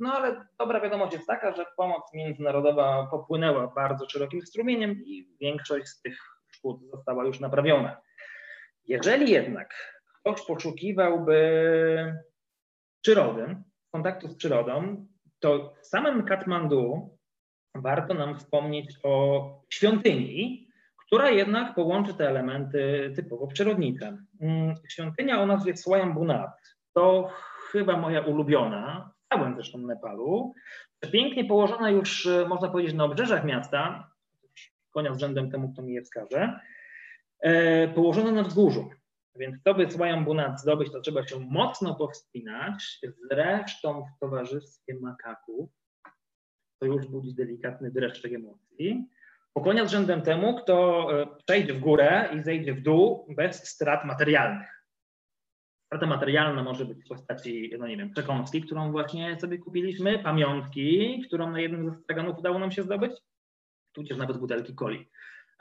[0.00, 5.86] no ale dobra wiadomość jest taka, że pomoc międzynarodowa popłynęła bardzo szerokim strumieniem i większość
[5.86, 7.96] z tych szkód została już naprawiona.
[8.84, 9.74] Jeżeli jednak
[10.20, 11.38] ktoś poszukiwałby
[13.00, 13.56] przyrody,
[13.92, 15.06] kontaktu z przyrodą,
[15.38, 17.15] to w samym Katmandu
[17.82, 20.68] warto nam wspomnieć o świątyni,
[21.06, 24.18] która jednak połączy te elementy typowo przyrodnicze.
[24.40, 26.50] Mm, świątynia o nazwie Swayambunat
[26.94, 27.30] to
[27.72, 30.54] chyba moja ulubiona, w całym zresztą Nepalu.
[31.12, 34.10] Pięknie położona już, e, można powiedzieć, na obrzeżach miasta,
[34.90, 36.60] konia z rzędem temu, kto mi je wskaże,
[37.40, 38.90] e, położona na wzgórzu.
[39.38, 45.70] Więc to by Swayambunat zdobyć, to trzeba się mocno powspinać, zresztą w towarzystwie makaków,
[46.78, 49.06] to już budzi delikatny dreszczyk emocji.
[49.54, 54.04] Pokłania z rzędem temu, kto e, przejdzie w górę i zejdzie w dół bez strat
[54.04, 54.84] materialnych.
[55.86, 61.22] Strata materialna może być w postaci, no nie wiem, przekąski, którą właśnie sobie kupiliśmy, pamiątki,
[61.26, 63.12] którą na jednym ze straganów udało nam się zdobyć,
[63.92, 65.10] tudzież nawet butelki coli.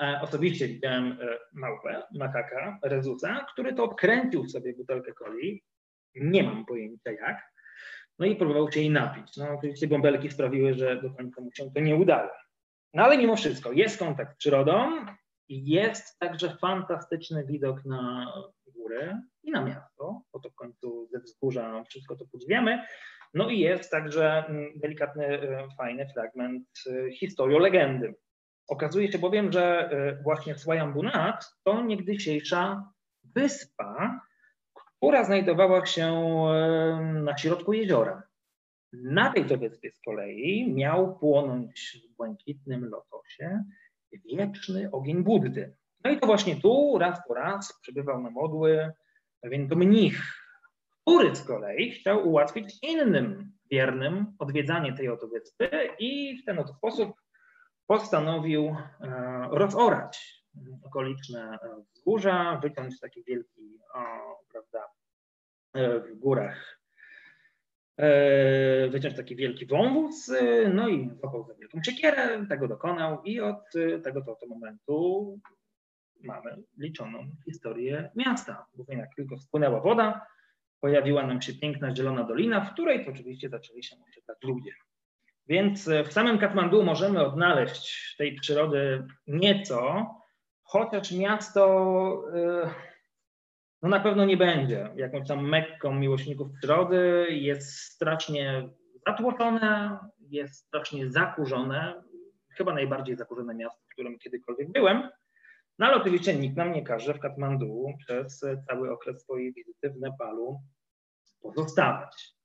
[0.02, 5.64] E, osobiście widziałem e, małpę, makaka, rezusa, który to obkręcił sobie butelkę coli.
[6.16, 7.55] Nie mam pojęcia jak
[8.20, 9.38] no i próbował się jej napić.
[9.38, 12.30] No oczywiście bąbelki sprawiły, że do końca mu się to nie udało.
[12.94, 15.06] No ale mimo wszystko jest kontakt z przyrodą
[15.48, 18.34] i jest także fantastyczny widok na
[18.76, 22.84] góry i na miasto, bo to w końcu ze wzgórza wszystko to podziwiamy.
[23.34, 28.16] No i jest także mm, delikatny, e, fajny fragment e, historii legendy.
[28.68, 32.92] Okazuje się bowiem, że e, właśnie Swayambunat to niegdysiejsza
[33.36, 34.22] wyspa,
[35.06, 36.14] która znajdowała się
[37.24, 38.24] na środku jeziora.
[38.94, 43.64] Na tej to wyspie z kolei miał płonąć w błękitnym lotosie
[44.12, 45.76] wieczny ogień Buddy.
[46.04, 48.92] No i to właśnie tu raz po raz przybywał na modły
[49.42, 50.22] pewien mnich,
[51.02, 56.74] który z kolei chciał ułatwić innym wiernym odwiedzanie tej oto wyspy i w ten oto
[56.74, 57.14] sposób
[57.88, 60.46] postanowił e, rozorać
[60.84, 61.60] okoliczne
[61.94, 64.02] wzgórza, wyciąć taki wielki, o,
[64.52, 64.95] prawda,
[65.76, 66.80] w górach
[67.98, 70.32] e, wyciąć taki wielki wąwóz,
[70.74, 73.72] no i złapał za wielką siekierę, tego dokonał i od
[74.04, 75.40] tego to, to momentu
[76.24, 78.66] mamy liczoną historię miasta.
[78.76, 80.28] Bowiem jak tylko spłynęła woda,
[80.80, 84.72] pojawiła nam się piękna zielona dolina, w której to oczywiście zaczęli się osiedlać ludzie.
[85.48, 90.06] Więc w samym Katmandu możemy odnaleźć tej przyrody nieco,
[90.64, 92.24] chociaż miasto
[93.82, 98.70] no na pewno nie będzie jakąś tam mekką miłośników przyrody, jest strasznie
[99.08, 102.04] zatłoczone, jest strasznie zakurzone,
[102.50, 105.10] chyba najbardziej zakurzone miasto, w którym kiedykolwiek byłem,
[105.80, 110.00] no ale oczywiście nikt nam nie każe w Katmandu przez cały okres swojej wizyty w
[110.00, 110.62] Nepalu
[111.42, 112.36] pozostawać.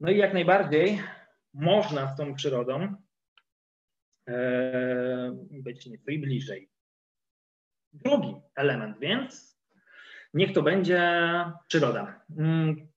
[0.00, 1.00] No i jak najbardziej
[1.54, 2.94] można z tą przyrodą
[4.28, 6.70] e, być nieco i bliżej.
[7.92, 9.53] Drugi element więc
[10.34, 11.02] Niech to będzie
[11.68, 12.20] przyroda.
[12.38, 12.88] Mm,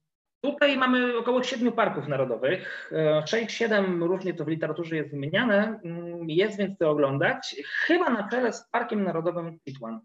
[0.41, 2.91] tutaj mamy około siedmiu parków narodowych.
[2.91, 5.79] E, sześć, siedem różnie to w literaturze jest wymieniane.
[5.83, 7.55] Mm, jest więc to oglądać.
[7.85, 9.99] Chyba na czele z Parkiem Narodowym Chitwan.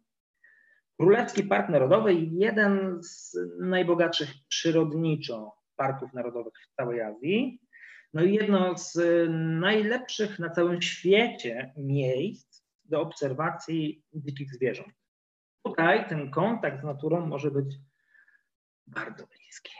[1.00, 7.60] Królewski Park Narodowy, jeden z najbogatszych przyrodniczo parków narodowych w całej Azji.
[8.14, 8.98] No i jedno z
[9.60, 15.01] najlepszych na całym świecie miejsc do obserwacji dzikich zwierząt.
[15.64, 17.77] Tutaj ten kontakt z naturą może być
[18.87, 19.72] bardzo bliski.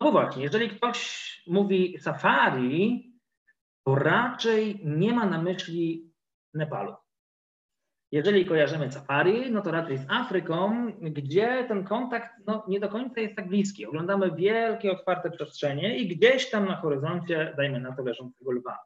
[0.00, 3.12] No właśnie, jeżeli ktoś mówi safari,
[3.84, 6.12] to raczej nie ma na myśli
[6.54, 6.94] Nepalu.
[8.12, 13.20] Jeżeli kojarzymy safari, no to raczej z Afryką, gdzie ten kontakt no, nie do końca
[13.20, 13.86] jest tak bliski.
[13.86, 18.78] Oglądamy wielkie, otwarte przestrzenie i gdzieś tam na horyzoncie, dajmy na to, leżącego lwa.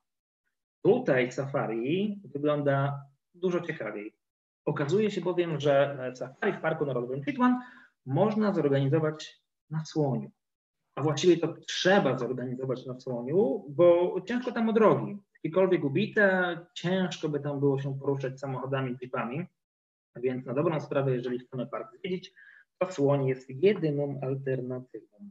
[0.84, 3.02] Tutaj safari wygląda
[3.34, 4.19] dużo ciekawiej.
[4.64, 7.60] Okazuje się bowiem, że safari w Parku Narodowym Chitwan
[8.06, 10.30] można zorganizować na słoniu.
[10.94, 15.18] A właściwie to trzeba zorganizować na słoniu, bo ciężko tam o drogi.
[15.34, 19.46] Jakiekolwiek ubite, ciężko by tam było się poruszać samochodami, jeepami.
[20.16, 22.32] Więc na dobrą sprawę, jeżeli chcemy park zwiedzić,
[22.78, 25.30] to słoń jest jedyną alternatywą.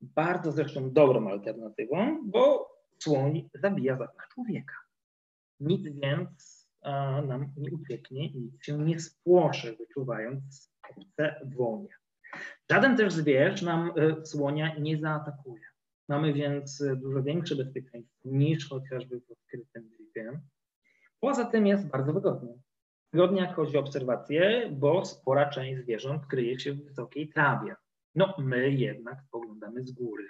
[0.00, 4.74] Bardzo zresztą dobrą alternatywą, bo słoń zabija zapach człowieka.
[5.60, 6.59] Nic więc
[7.26, 11.88] nam nie ucieknie i nic się nie spłoszy, wyczuwając obce dłonie.
[12.70, 15.62] Żaden też zwierz nam e, słonia nie zaatakuje.
[16.08, 20.40] Mamy więc e, dużo większe bezpieczeństwo niż chociażby w odkrytym drifie.
[21.20, 22.54] Poza tym jest bardzo wygodnie.
[23.12, 27.76] Wygodnie jak chodzi o obserwacje, bo spora część zwierząt kryje się w wysokiej trawie.
[28.14, 30.24] No my jednak poglądamy z góry.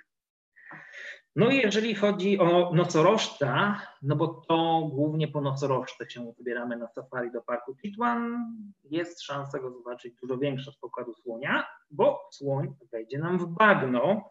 [1.37, 6.89] No i jeżeli chodzi o nocorożca, no bo to głównie po nocorożce się wybieramy na
[6.89, 8.47] safari do parku Chitwan,
[8.85, 14.31] jest szansa go zobaczyć dużo większa z pokładu słonia, bo słoń wejdzie nam w bagno.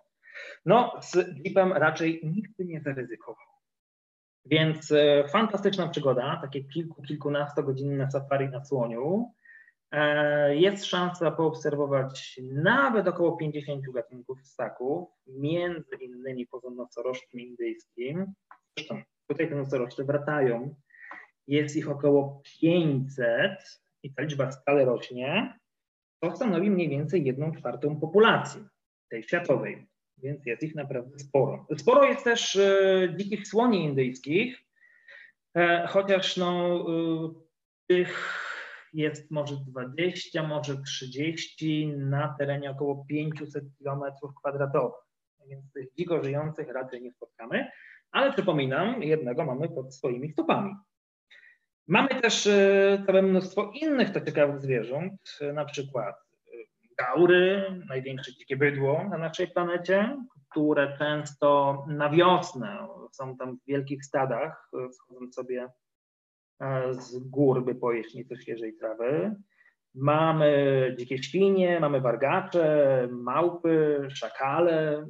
[0.65, 3.45] No z jeepem raczej nikt nie zaryzykował.
[4.45, 9.33] Więc e, fantastyczna przygoda, takie kilku, kilkunastogodzinne safari na słoniu.
[9.91, 18.34] E, jest szansa poobserwować nawet około 50 gatunków ssaków, między innymi poza nocorożcem indyjskim.
[18.78, 20.75] Zresztą tutaj te nosorożce wracają.
[21.47, 25.60] Jest ich około 500 i ta liczba stale rośnie.
[26.19, 28.62] To stanowi mniej więcej jedną czwartą populacji
[29.10, 31.67] tej światowej, więc jest ich naprawdę sporo.
[31.78, 34.60] Sporo jest też e, dzikich słoni indyjskich,
[35.56, 37.34] e, chociaż no, e,
[37.88, 38.48] tych
[38.93, 44.02] jest może 20, może 30 na terenie około 500 km
[44.39, 45.10] kwadratowych.
[45.47, 47.71] Więc tych dziko żyjących raczej nie spotkamy,
[48.12, 50.75] ale przypominam, jednego mamy pod swoimi stopami.
[51.88, 56.52] Mamy też e, całe mnóstwo innych to ciekawych zwierząt, na przykład e,
[56.97, 60.17] gaury, największe dzikie bydło na naszej planecie,
[60.49, 65.67] które często na wiosnę są tam w wielkich stadach, e, schodząc sobie
[66.91, 69.35] z gór, by pojeść nieco świeżej trawy.
[69.95, 75.07] Mamy dzikie świnie, mamy wargacze, małpy, szakale,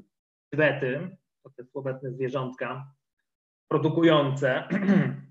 [0.54, 2.92] twety, to te słowetne zwierzątka
[3.68, 4.64] produkujące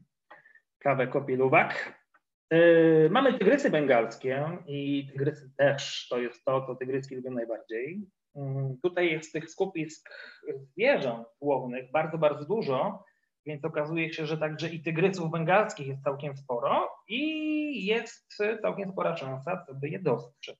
[0.84, 1.98] kawę kopielówak.
[2.50, 8.06] Yy, mamy tygrysy bengalskie i tygrysy też to jest to, co tygryski lubią najbardziej.
[8.34, 8.42] Yy,
[8.82, 10.10] tutaj jest tych skupisk
[10.54, 13.04] zwierząt łownych bardzo, bardzo dużo,
[13.46, 19.16] więc okazuje się, że także i tygrysów bengalskich jest całkiem sporo i jest całkiem spora
[19.16, 20.56] szansa, by je dostrzec.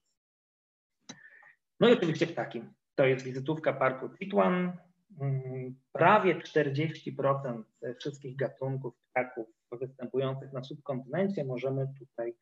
[1.81, 2.63] No i oczywiście ptaki.
[2.95, 4.73] To jest wizytówka parku Titwan.
[5.21, 7.63] Mm, prawie 40%
[7.99, 12.35] wszystkich gatunków ptaków występujących na subkontynencie możemy tutaj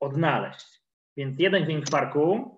[0.00, 0.82] odnaleźć.
[1.16, 2.56] Więc jeden dzień w parku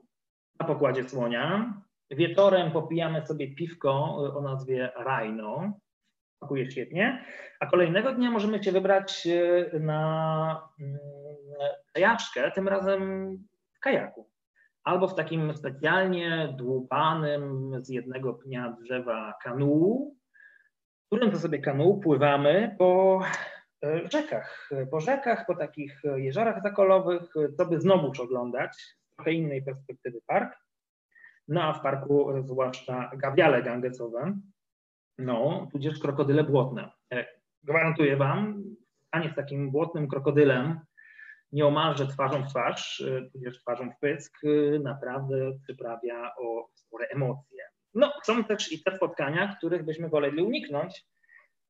[0.61, 1.75] na pokładzie słonia,
[2.11, 5.73] Wieczorem popijamy sobie piwko o nazwie Rhino.
[6.39, 7.25] Smakuje świetnie.
[7.61, 9.29] A kolejnego dnia możemy się wybrać
[9.81, 10.99] na mm,
[11.95, 13.37] kajaczkę, tym razem
[13.73, 14.31] w kajaku.
[14.85, 20.15] Albo w takim specjalnie dłubanym z jednego pnia drzewa kanu,
[21.05, 23.21] w którym to sobie kanu pływamy po
[23.85, 27.23] e, rzekach, po rzekach, po takich jeziorach zakolowych,
[27.57, 30.59] co by znowuż oglądać z trochę innej perspektywy park.
[31.49, 34.39] No a w parku zwłaszcza gawiale gangesowe,
[35.19, 36.91] no, tudzież krokodyle błotne.
[37.13, 37.27] E,
[37.63, 38.65] gwarantuję Wam,
[39.07, 40.81] stanie z takim błotnym krokodylem
[41.53, 44.39] nieomalże twarzą w twarz, e, tudzież twarzą w pysk,
[44.83, 47.63] naprawdę przyprawia o spore emocje.
[47.95, 51.07] No, są też i te spotkania, których byśmy woleli uniknąć,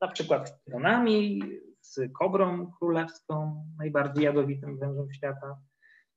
[0.00, 1.42] na przykład z tronami,
[1.80, 5.58] z kobrą królewską, najbardziej jadowitym wężem świata,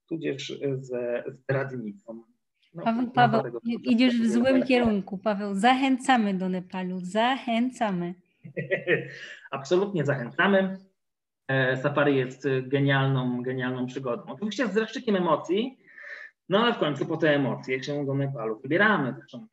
[0.10, 2.24] tudzież ze zdradnicą.
[2.74, 3.44] No, Paweł, Paweł
[3.84, 5.18] idziesz w złym kierunku.
[5.18, 8.14] Paweł, zachęcamy do Nepalu, zachęcamy.
[9.52, 10.78] Absolutnie zachęcamy.
[11.48, 14.24] E, safari jest genialną, genialną przygodą.
[14.28, 15.78] Oczywiście z dreszczykiem emocji,
[16.50, 19.14] no ale w końcu po te emocje się do Nepalu wybieramy.
[19.18, 19.48] Zresztą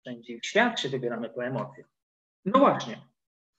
[0.00, 1.84] wszędzie w świat się wybieramy po emocje.
[2.44, 2.98] No właśnie,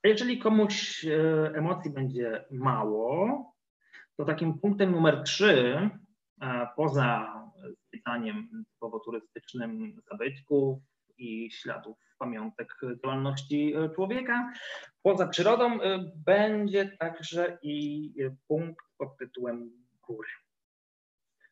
[0.04, 1.12] jeżeli komuś e,
[1.56, 3.45] emocji będzie mało,
[4.18, 5.89] to takim punktem numer trzy,
[6.76, 7.39] poza
[7.90, 10.80] zwiedzaniem typowo turystycznym zabytków
[11.18, 14.54] i śladów pamiątek działalności e, człowieka,
[15.02, 18.14] poza przyrodą e, będzie także i
[18.48, 19.72] punkt pod tytułem
[20.08, 20.30] góry.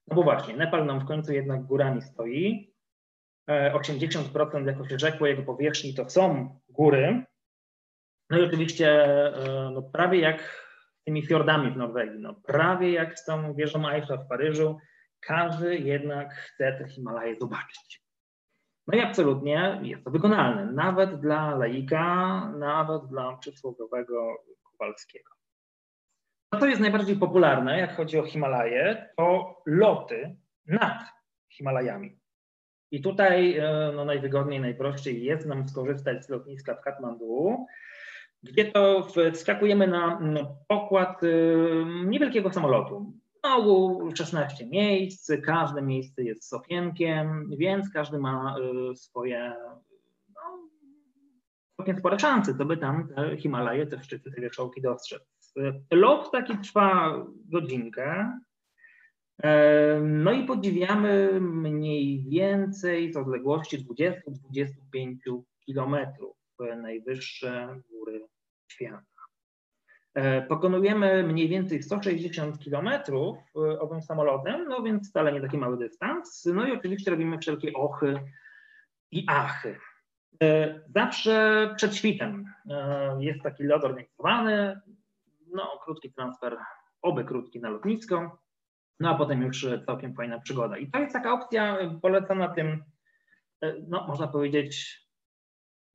[0.07, 2.73] No bo właśnie, Nepal nam w końcu jednak górami stoi.
[3.49, 7.25] 80% jako się rzekło jego powierzchni to są góry,
[8.29, 10.67] no i oczywiście e, no, prawie jak
[11.05, 14.77] tymi fiordami w Norwegii, no, prawie jak z tą wieżą Eiffla w Paryżu,
[15.19, 18.01] każdy jednak chce te Himalaje zobaczyć.
[18.87, 25.31] No i absolutnie jest to wykonalne, nawet dla laika, nawet dla przysłowiowego Kowalskiego.
[26.51, 31.03] No to jest najbardziej popularne, jak chodzi o Himalaje, to loty nad
[31.49, 32.19] Himalajami.
[32.91, 37.65] I tutaj e, no, najwygodniej, najprościej jest nam skorzystać z lotniska w Katmandu,
[38.43, 40.19] gdzie to wskakujemy na
[40.67, 43.13] pokład y, niewielkiego samolotu.
[43.55, 48.55] Ogół 16 miejsc, każde miejsce jest z okienkiem, więc każdy ma
[48.91, 49.53] y, swoje
[51.79, 55.53] no, spore szanse, to by tam te Himalaje, te szczyty, te wierzchołki dostrzec.
[55.91, 58.39] Lot taki trwa godzinkę,
[59.43, 66.37] e, no i podziwiamy mniej więcej z odległości 20-25 kilometrów
[66.81, 68.27] najwyższe góry
[68.71, 69.16] świata.
[70.17, 75.77] E, pokonujemy mniej więcej 160 kilometrów e, owym samolotem, no więc wcale nie taki mały
[75.77, 76.45] dystans.
[76.53, 78.19] No i oczywiście robimy wszelkie ochy
[79.11, 79.79] i achy.
[80.43, 82.53] E, zawsze przed świtem
[83.19, 84.81] jest taki lot organizowany,
[85.53, 86.57] no krótki transfer,
[87.01, 88.39] oby krótki na lotnisko,
[88.99, 90.77] no a potem już całkiem fajna przygoda.
[90.77, 92.83] I to jest taka opcja polecana tym,
[93.87, 95.07] no można powiedzieć,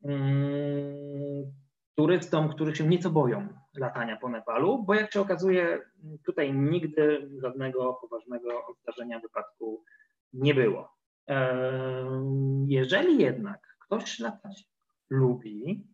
[0.05, 1.53] Mm,
[1.95, 5.81] turystom, którzy się nieco boją latania po Nepalu, bo jak się okazuje,
[6.27, 9.85] tutaj nigdy żadnego poważnego zdarzenia, wypadku
[10.33, 10.97] nie było.
[12.67, 14.65] Jeżeli jednak ktoś latać
[15.11, 15.87] lubi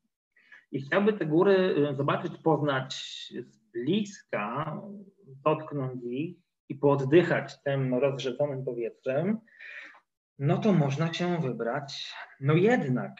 [0.73, 2.95] i chciałby te góry y, zobaczyć, poznać
[3.41, 4.81] z bliska,
[5.45, 6.37] dotknąć ich
[6.69, 9.39] i pooddychać tym rozrzedzonym powietrzem,
[10.39, 13.13] no to można się wybrać, no jednak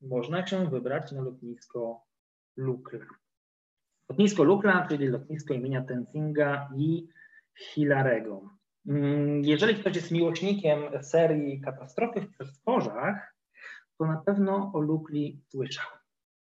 [0.00, 2.06] można się wybrać na lotnisko
[2.56, 3.06] Lukla.
[4.10, 7.08] Lotnisko Lukla, czyli lotnisko imienia Tenzinga i
[7.58, 8.50] Hilarego.
[8.88, 13.34] Mm, jeżeli ktoś jest miłośnikiem serii Katastrofy w przestworzach,
[13.98, 15.86] to na pewno o Lukli słyszał.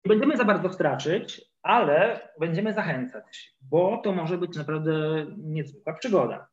[0.06, 6.48] Nie będziemy za bardzo straczyć, ale będziemy zachęcać, bo to może być naprawdę niezwykła przygoda.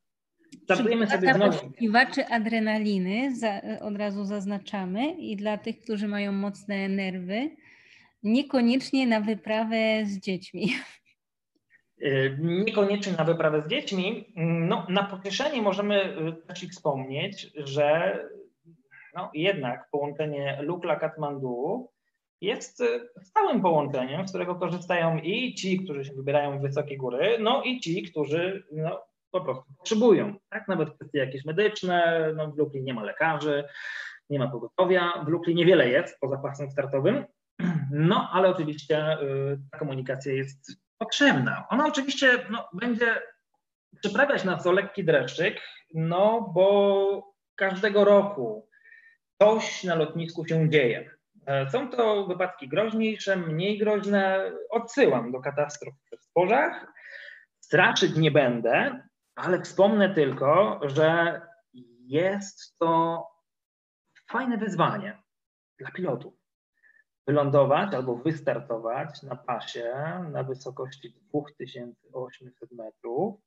[0.64, 1.52] Startujemy sobie znowu.
[1.52, 7.50] poszukiwaczy adrenaliny, za, od razu zaznaczamy, i dla tych, którzy mają mocne nerwy,
[8.26, 10.68] niekoniecznie na wyprawę z dziećmi.
[12.02, 12.30] E,
[12.66, 14.32] niekoniecznie na wyprawę z dziećmi.
[14.36, 18.18] No, na pocieszenie możemy e, też wspomnieć, że
[19.14, 21.84] no, jednak połączenie Lukla-Katmandu
[22.40, 27.36] jest e, stałym połączeniem, z którego korzystają i ci, którzy się wybierają w wysokie góry,
[27.40, 30.34] no i ci, którzy no, po prostu potrzebują.
[30.48, 30.68] Tak?
[30.68, 33.64] Nawet kwestie jakieś medyczne, no w Lukli nie ma lekarzy,
[34.30, 37.24] nie ma pogotowia, w Lukli niewiele jest poza pasem startowym,
[37.90, 41.66] no ale oczywiście y, ta komunikacja jest potrzebna.
[41.68, 43.22] Ona oczywiście no, będzie
[44.00, 45.60] przyprawiać nas o lekki dreszczyk,
[45.94, 48.68] no bo każdego roku
[49.42, 51.10] coś na lotnisku się dzieje.
[51.46, 54.52] E, są to wypadki groźniejsze, mniej groźne.
[54.70, 56.86] Odsyłam do katastrof w zbożach.
[57.60, 59.02] Straszyć nie będę,
[59.34, 61.40] ale wspomnę tylko, że
[62.06, 63.22] jest to
[64.30, 65.22] fajne wyzwanie
[65.78, 66.34] dla pilotów.
[67.26, 69.92] Wylądować albo wystartować na pasie
[70.32, 73.40] na wysokości 2800 metrów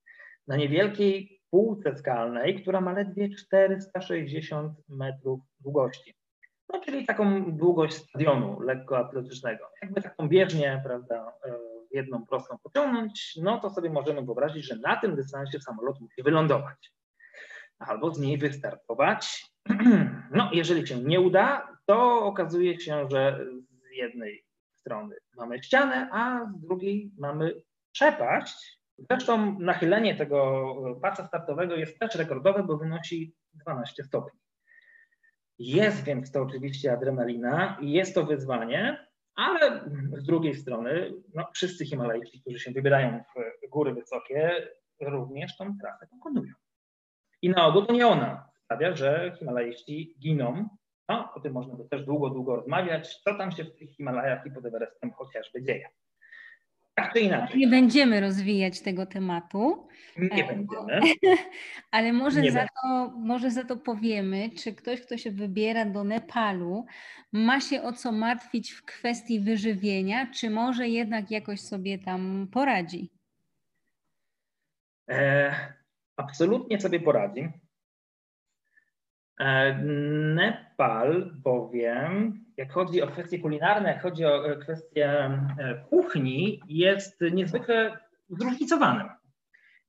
[0.47, 6.15] na niewielkiej półce skalnej, która ma ledwie 460 metrów długości.
[6.73, 9.65] No, czyli taką długość stadionu lekkoatletycznego.
[9.81, 11.55] Jakby taką bieżnię, prawda, e,
[11.91, 16.91] jedną prostą pociągnąć, no to sobie możemy wyobrazić, że na tym dystansie samolot musi wylądować
[17.79, 19.45] albo z niej wystartować.
[20.31, 23.45] No, jeżeli się nie uda, to okazuje się, że
[23.99, 24.43] jednej
[24.73, 28.79] strony mamy ścianę, a z drugiej mamy przepaść.
[28.97, 30.65] Zresztą nachylenie tego
[31.01, 34.39] pasa startowego jest też rekordowe, bo wynosi 12 stopni.
[35.59, 41.85] Jest więc to oczywiście adrenalina i jest to wyzwanie, ale z drugiej strony no, wszyscy
[41.85, 43.23] Himalajczycy, którzy się wybierają
[43.65, 44.67] w góry wysokie,
[45.01, 46.53] również tą trasę pokonują.
[47.41, 50.69] I na ogół to nie ona sprawia, że Himalajści giną.
[51.09, 54.45] No, o tym można by też długo, długo rozmawiać, co tam się w tych Himalajach
[54.45, 55.89] i pod Everestem chociażby dzieje.
[56.95, 57.59] Tak czy inaczej.
[57.59, 59.87] Nie będziemy rozwijać tego tematu.
[60.17, 61.01] Nie będziemy.
[61.91, 66.03] Ale może, nie za to, może za to powiemy, czy ktoś, kto się wybiera do
[66.03, 66.85] Nepalu,
[67.31, 73.09] ma się o co martwić w kwestii wyżywienia, czy może jednak jakoś sobie tam poradzi?
[75.09, 75.55] E,
[76.17, 77.49] absolutnie sobie poradzi.
[79.39, 79.73] E,
[80.35, 87.21] Nepal bowiem, jak chodzi o kwestie kulinarne, jak chodzi o e, kwestie e, kuchni, jest
[87.31, 87.97] niezwykle
[88.29, 89.09] zróżnicowanym.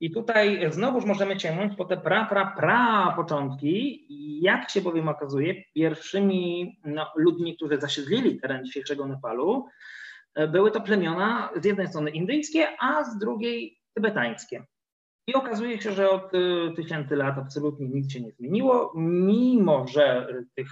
[0.00, 4.06] I tutaj znowuż możemy sięgnąć po te pra, pra, pra początki.
[4.42, 9.66] Jak się bowiem okazuje, pierwszymi no, ludźmi, którzy zasiedlili teren dzisiejszego Nepalu,
[10.48, 14.64] były to plemiona z jednej strony indyjskie, a z drugiej tybetańskie.
[15.30, 20.26] I okazuje się, że od y, tysięcy lat absolutnie nic się nie zmieniło, mimo że
[20.56, 20.68] tych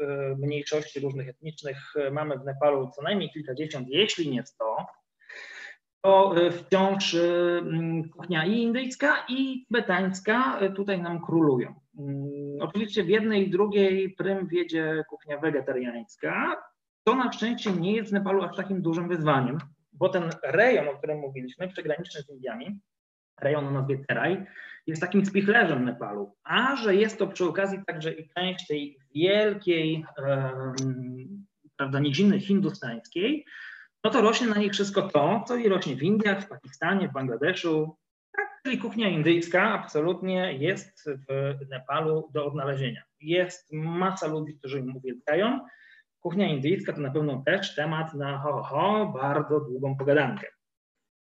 [0.00, 0.06] y,
[0.38, 4.76] mniejszości różnych etnicznych y, mamy w Nepalu co najmniej kilkadziesiąt, jeśli nie sto,
[6.02, 7.16] to wciąż
[8.16, 11.74] kuchnia i indyjska, i tybetańska tutaj nam królują.
[11.98, 16.62] Mm, oczywiście w jednej i drugiej prym wiedzie kuchnia wegetariańska.
[17.04, 19.58] To na szczęście nie jest w Nepalu aż takim dużym wyzwaniem,
[19.92, 22.80] bo ten rejon, o którym mówiliśmy, przygraniczny z Indiami,
[23.42, 24.46] rejon o nazwie Teraj,
[24.86, 30.04] jest takim spichlerzem Nepalu, a że jest to przy okazji także i część tej wielkiej
[30.18, 33.44] um, prawda, niziny hindustańskiej,
[34.04, 37.12] no to rośnie na nich wszystko to, co i rośnie w Indiach, w Pakistanie, w
[37.12, 37.96] Bangladeszu,
[38.36, 43.02] tak, czyli kuchnia indyjska absolutnie jest w Nepalu do odnalezienia.
[43.20, 45.60] Jest masa ludzi, którzy ją uwielbiają.
[46.20, 50.46] Kuchnia indyjska to na pewno też temat na ho, ho, bardzo długą pogadankę.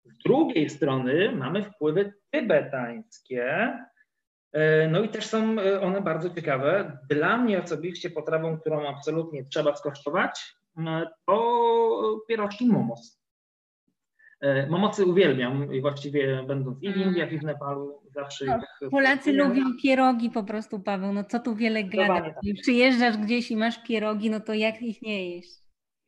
[0.05, 3.79] Z drugiej strony mamy wpływy tybetańskie,
[4.53, 6.99] e, no i też są e, one bardzo ciekawe.
[7.11, 10.57] Dla mnie osobiście potrawą, którą absolutnie trzeba skosztować,
[11.27, 13.25] to pierożki momos.
[14.41, 17.09] E, Momocy uwielbiam i właściwie będąc i w mm.
[17.09, 18.91] Indiach, i w Nepalu zawsze no, ich...
[18.91, 22.25] Polacy lubią pierogi po prostu, Paweł, no co tu wiele gadać.
[22.25, 22.55] Tak.
[22.63, 25.64] Przyjeżdżasz gdzieś i masz pierogi, no to jak ich nie jeść?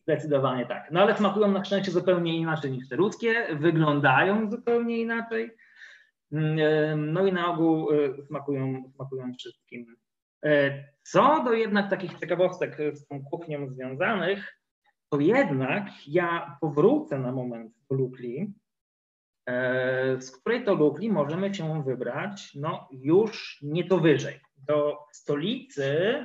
[0.07, 0.91] Zdecydowanie tak.
[0.91, 5.51] No ale smakują na szczęście zupełnie inaczej niż te ludzkie, wyglądają zupełnie inaczej.
[6.33, 9.97] Mm, no i na ogół e, smakują, smakują wszystkim.
[10.45, 14.61] E, co do jednak takich ciekawostek z tą kuchnią związanych,
[15.11, 18.55] to jednak ja powrócę na moment do Lukli,
[19.47, 26.25] e, z której to Lukli możemy się wybrać no już nieco wyżej, do stolicy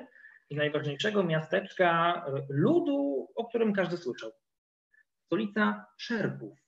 [0.52, 4.32] i najważniejszego miasteczka e, ludu, o którym każdy słyszał.
[5.26, 6.60] Stolica Szerbów.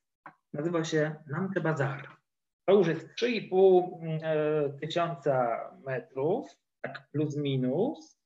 [0.53, 2.07] Nazywa się Namche Bazar.
[2.65, 6.49] To już jest 3,5 e, tysiąca metrów,
[6.81, 8.19] tak plus minus.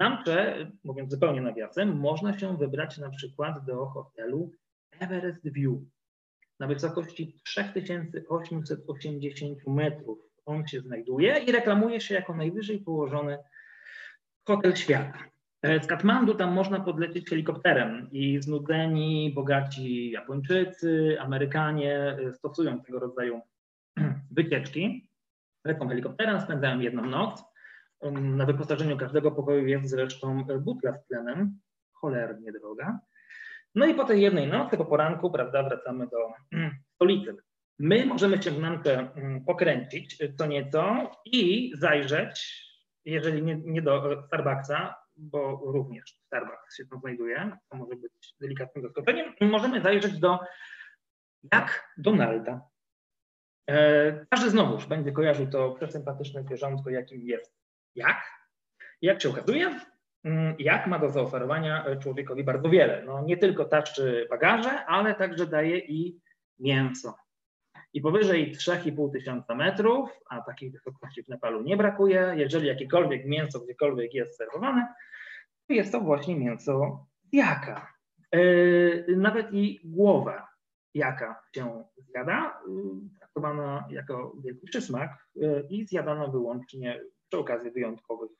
[0.00, 4.52] Namche, mówiąc zupełnie nawiasem, można się wybrać na przykład do hotelu
[5.00, 5.74] Everest View
[6.60, 10.18] na wysokości 3880 metrów.
[10.46, 13.38] On się znajduje i reklamuje się jako najwyżej położony
[14.48, 15.18] hotel świata.
[15.62, 22.98] E, z Katmandu tam można podlecieć helikopterem i znudzeni, bogaci Japończycy, Amerykanie e, stosują tego
[22.98, 23.40] rodzaju
[24.36, 25.10] wycieczki.
[25.64, 27.44] Lecą helikopterem, spędzają jedną noc.
[28.00, 31.58] Um, na wyposażeniu każdego pokoju jest zresztą butla z tlenem,
[31.92, 32.98] cholernie droga.
[33.74, 36.18] No i po tej jednej nocy, po poranku, prawda, wracamy do
[36.94, 37.36] stolicy.
[37.78, 42.67] My możemy się w Nankę mm, pokręcić co nieco i zajrzeć
[43.04, 48.84] jeżeli nie, nie do Starbucksa, bo również Starbucks się tam znajduje, to może być delikatnym
[48.84, 50.38] zaskoczeniem, możemy zajrzeć do
[51.52, 52.68] jak Donalda.
[53.70, 57.54] E, każdy znowuż będzie kojarzył to przesympatyczne zwierzątko, jakim jest
[57.94, 58.22] jak.
[59.02, 59.80] Jak się okazuje,
[60.24, 63.02] mm, jak ma do zaoferowania człowiekowi bardzo wiele.
[63.06, 66.20] No, nie tylko taszczy bagaże, ale także daje i
[66.58, 67.14] mięso.
[67.92, 73.60] I powyżej 3,5 tysiąca metrów, a takich wysokości w Nepalu nie brakuje, jeżeli jakiekolwiek mięso
[73.60, 74.94] gdziekolwiek jest serwowane,
[75.68, 77.92] to jest to właśnie mięso jaka.
[78.32, 80.48] Yy, nawet i głowa
[80.94, 88.30] jaka się zjada, yy, traktowana jako wielki przysmak yy, i zjadana wyłącznie przy okazji wyjątkowych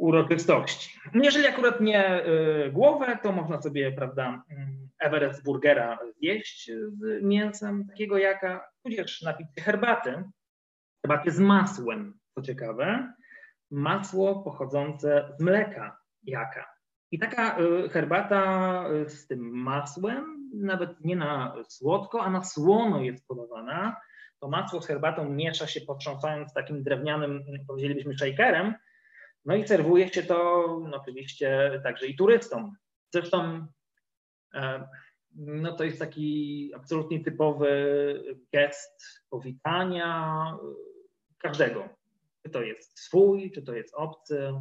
[0.00, 1.00] uroczystości.
[1.14, 2.24] Jeżeli akurat nie
[2.72, 9.46] głowę, to można sobie, prawda, mm, Everest burgera zjeść z mięsem takiego jaka, tudzież napić
[9.60, 10.24] herbaty,
[11.02, 13.12] herbaty z masłem, co ciekawe,
[13.70, 16.66] masło pochodzące z mleka jaka.
[17.10, 23.02] I taka y, herbata y, z tym masłem, nawet nie na słodko, a na słono
[23.02, 24.00] jest podawana.
[24.40, 28.74] To masło z herbatą miesza się potrząsając takim drewnianym, powiedzielibyśmy, shakerem,
[29.44, 30.36] no i serwuje się to
[30.88, 32.76] no, oczywiście także i turystom.
[33.12, 33.66] Zresztą
[34.54, 34.88] E,
[35.36, 37.70] no to jest taki absolutnie typowy
[38.52, 40.44] gest powitania
[41.38, 41.88] każdego.
[42.42, 44.52] Czy to jest swój, czy to jest obcy.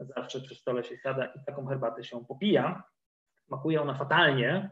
[0.00, 2.82] Zawsze przy stole się siada i taką herbatę się popija.
[3.46, 4.70] Smakuje ona fatalnie,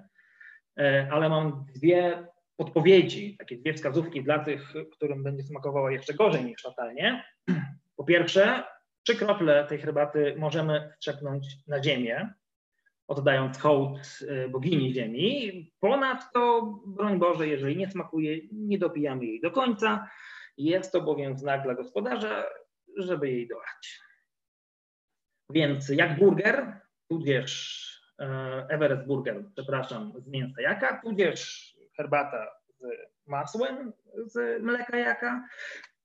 [0.78, 6.44] e, ale mam dwie podpowiedzi, takie dwie wskazówki dla tych, którym będzie smakowała jeszcze gorzej
[6.44, 7.24] niż fatalnie.
[7.96, 8.64] Po pierwsze,
[9.08, 12.34] trzy krople tej herbaty możemy strzepnąć na ziemię,
[13.06, 15.72] oddając hołd e, bogini ziemi.
[15.80, 20.10] Ponadto, broń Boże, jeżeli nie smakuje, nie dopijamy jej do końca.
[20.56, 22.44] Jest to bowiem znak dla gospodarza,
[22.96, 24.00] żeby jej dolać.
[25.50, 26.80] Więc jak burger,
[27.10, 32.84] tudzież e, Everest Burger, przepraszam, z mięsa jaka, tudzież herbata z
[33.26, 33.92] masłem
[34.26, 35.48] z mleka jaka,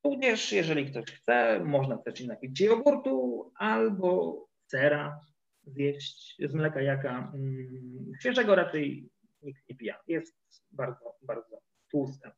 [0.03, 5.19] tudzież jeżeli ktoś chce, można też i napić jogurtu albo sera
[5.65, 9.09] zjeść z mleka jaka mm, świeżego raczej
[9.41, 9.99] nikt nie pija.
[10.07, 10.35] Jest
[10.71, 11.59] bardzo, bardzo
[11.91, 12.31] tłuste.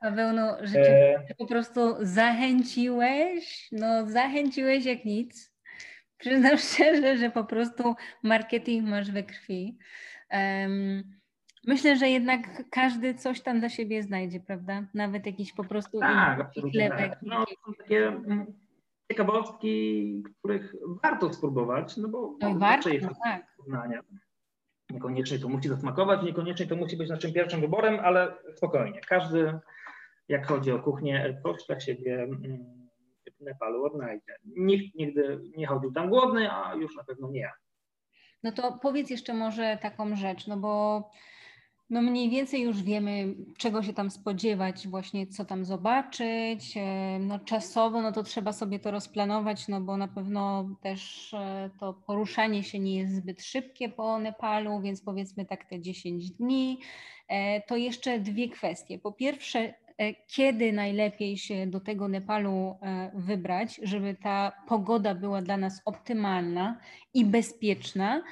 [0.00, 1.34] Paweł, no rzeczywiście e...
[1.38, 5.52] po prostu zachęciłeś, no zachęciłeś jak nic.
[6.18, 9.78] Przyznam szczerze, że po prostu marketing masz we krwi.
[10.32, 11.19] Um,
[11.66, 14.84] myślę, że jednak każdy coś tam dla siebie znajdzie, prawda?
[14.94, 17.10] Nawet jakiś po prostu tak, chlebek.
[17.10, 17.18] Tak.
[17.22, 18.46] No, są takie mm,
[19.12, 23.46] ciekawostki, których warto spróbować, no bo no warto, jest no tak.
[23.56, 24.00] poznania.
[24.90, 29.00] Niekoniecznie to musi zasmakować, niekoniecznie to musi być naszym pierwszym wyborem, ale spokojnie.
[29.08, 29.58] Każdy,
[30.28, 32.80] jak chodzi o kuchnię, coś dla siebie mm,
[33.40, 34.36] w Nepalu odnajdzie.
[34.44, 37.52] Nikt nigdy nie chodził tam głodny, a już na pewno nie ja.
[38.42, 41.04] No to powiedz jeszcze może taką rzecz, no bo
[41.90, 46.76] no mniej więcej już wiemy, czego się tam spodziewać, właśnie co tam zobaczyć.
[46.76, 51.70] E, no czasowo, no to trzeba sobie to rozplanować, no bo na pewno też e,
[51.80, 56.78] to poruszanie się nie jest zbyt szybkie po Nepalu, więc powiedzmy tak te 10 dni.
[57.28, 58.98] E, to jeszcze dwie kwestie.
[58.98, 59.74] Po pierwsze,
[60.26, 62.76] kiedy najlepiej się do tego Nepalu
[63.14, 66.78] wybrać, żeby ta pogoda była dla nas optymalna
[67.14, 68.22] i bezpieczna.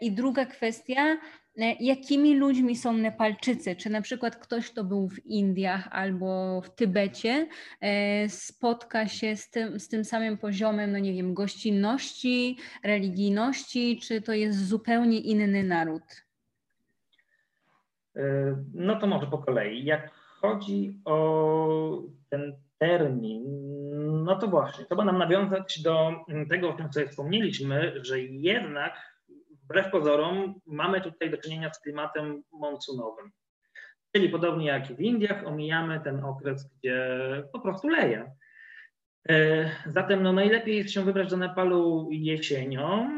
[0.00, 1.16] I druga kwestia,
[1.80, 3.76] jakimi ludźmi są Nepalczycy.
[3.76, 7.48] Czy na przykład ktoś, kto był w Indiach albo w Tybecie,
[7.80, 14.22] e, spotka się z tym, z tym samym poziomem, no nie wiem, gościnności, religijności, czy
[14.22, 16.02] to jest zupełnie inny naród?
[18.16, 18.22] E,
[18.74, 19.84] no to może po kolei.
[19.84, 23.44] Jak chodzi o ten termin,
[24.24, 26.12] no to właśnie, to ma nam nawiązać do
[26.50, 29.13] tego, o czym wspomnieliśmy, że jednak
[29.64, 33.30] wbrew pozorom mamy tutaj do czynienia z klimatem monsunowym.
[34.16, 37.18] Czyli podobnie jak w Indiach, omijamy ten okres, gdzie
[37.52, 38.32] po prostu leje.
[39.28, 43.10] E, zatem no, najlepiej jest się wybrać do Nepalu jesienią,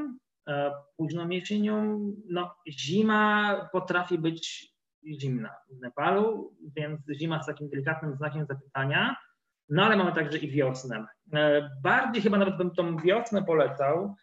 [0.97, 2.01] późną jesienią.
[2.29, 4.73] No, zima potrafi być
[5.21, 9.17] zimna w Nepalu, więc zima z takim delikatnym znakiem zapytania.
[9.69, 11.07] No ale mamy także i wiosnę.
[11.33, 14.15] E, bardziej chyba nawet bym tą wiosnę polecał,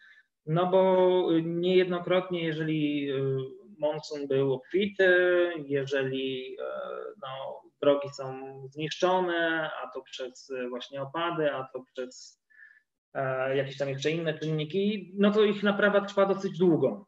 [0.46, 5.14] no bo niejednokrotnie, jeżeli y, monsun był obfity,
[5.66, 6.64] jeżeli e,
[7.22, 12.42] no, drogi są zniszczone, a to przez właśnie opady, a to przez
[13.14, 17.06] e, jakieś tam jeszcze inne czynniki, no to ich naprawa trwa dosyć długo.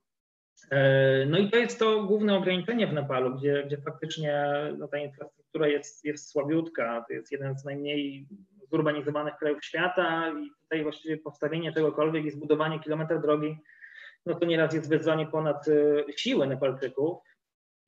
[0.70, 4.46] E, no i to jest to główne ograniczenie w Nepalu, gdzie, gdzie faktycznie
[4.78, 7.04] no, ta infrastruktura jest, jest słabiutka.
[7.08, 8.26] To jest jeden z najmniej
[8.70, 13.58] zurbanizowanych krajów świata i tutaj właściwie postawienie czegokolwiek i zbudowanie kilometra drogi,
[14.26, 15.66] no to nieraz jest wyzwanie ponad
[16.16, 17.18] siłę Nepalczyków.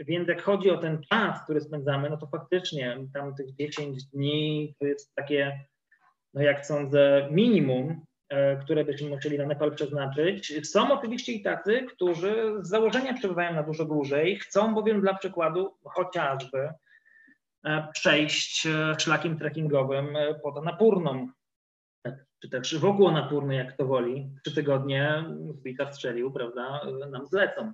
[0.00, 4.74] Więc jak chodzi o ten czas, który spędzamy, no to faktycznie tam tych 10 dni
[4.78, 5.64] to jest takie,
[6.34, 10.68] no jak sądzę, minimum, E, które byśmy musieli na Nepal przeznaczyć.
[10.70, 15.74] Są oczywiście i tacy, którzy z założenia przebywają na dużo dłużej, chcą bowiem dla przykładu
[15.84, 16.68] chociażby
[17.92, 20.09] przejść e, szlakiem trekkingowym
[20.42, 21.28] pod Napurną,
[22.42, 24.30] czy też wokół Napurny, jak to woli.
[24.44, 26.80] Trzy tygodnie zbita strzelił, prawda,
[27.11, 27.72] nam zlecą.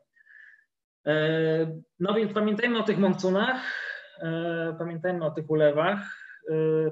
[2.01, 3.61] No więc pamiętajmy o tych monsunach,
[4.79, 5.99] pamiętajmy o tych ulewach,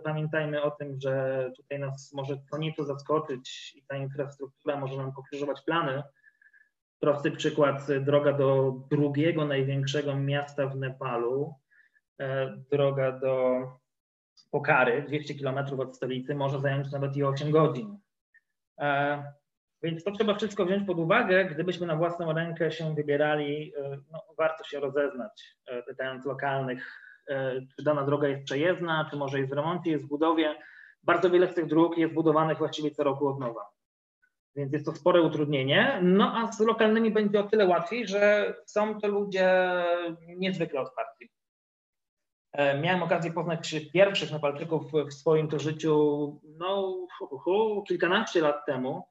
[0.05, 5.13] pamiętajmy o tym, że tutaj nas może to nieco zaskoczyć i ta infrastruktura może nam
[5.13, 6.03] pokrzyżować plany.
[7.01, 11.62] Prosty przykład, droga do drugiego największego miasta w Nepalu, e,
[12.71, 13.63] droga do
[14.51, 17.99] Pokary, 200 km od stolicy, może zająć nawet i 8 godzin.
[18.81, 19.33] E,
[19.83, 21.45] więc to trzeba wszystko wziąć pod uwagę.
[21.45, 25.57] Gdybyśmy na własną rękę się wybierali, e, no, warto się rozeznać,
[25.87, 30.09] pytając lokalnych E, czy dana droga jest przejezdna, czy może jest w remoncie, jest w
[30.09, 30.55] budowie.
[31.03, 33.69] Bardzo wiele z tych dróg jest budowanych właściwie co roku od nowa.
[34.57, 36.01] Więc jest to spore utrudnienie.
[36.03, 39.49] No a z lokalnymi będzie o tyle łatwiej, że są to ludzie
[40.27, 41.31] niezwykle otwarci.
[42.53, 46.97] E, miałem okazję poznać pierwszych Nepalczyków w swoim to życiu no,
[47.89, 49.03] kilkanaście lat temu.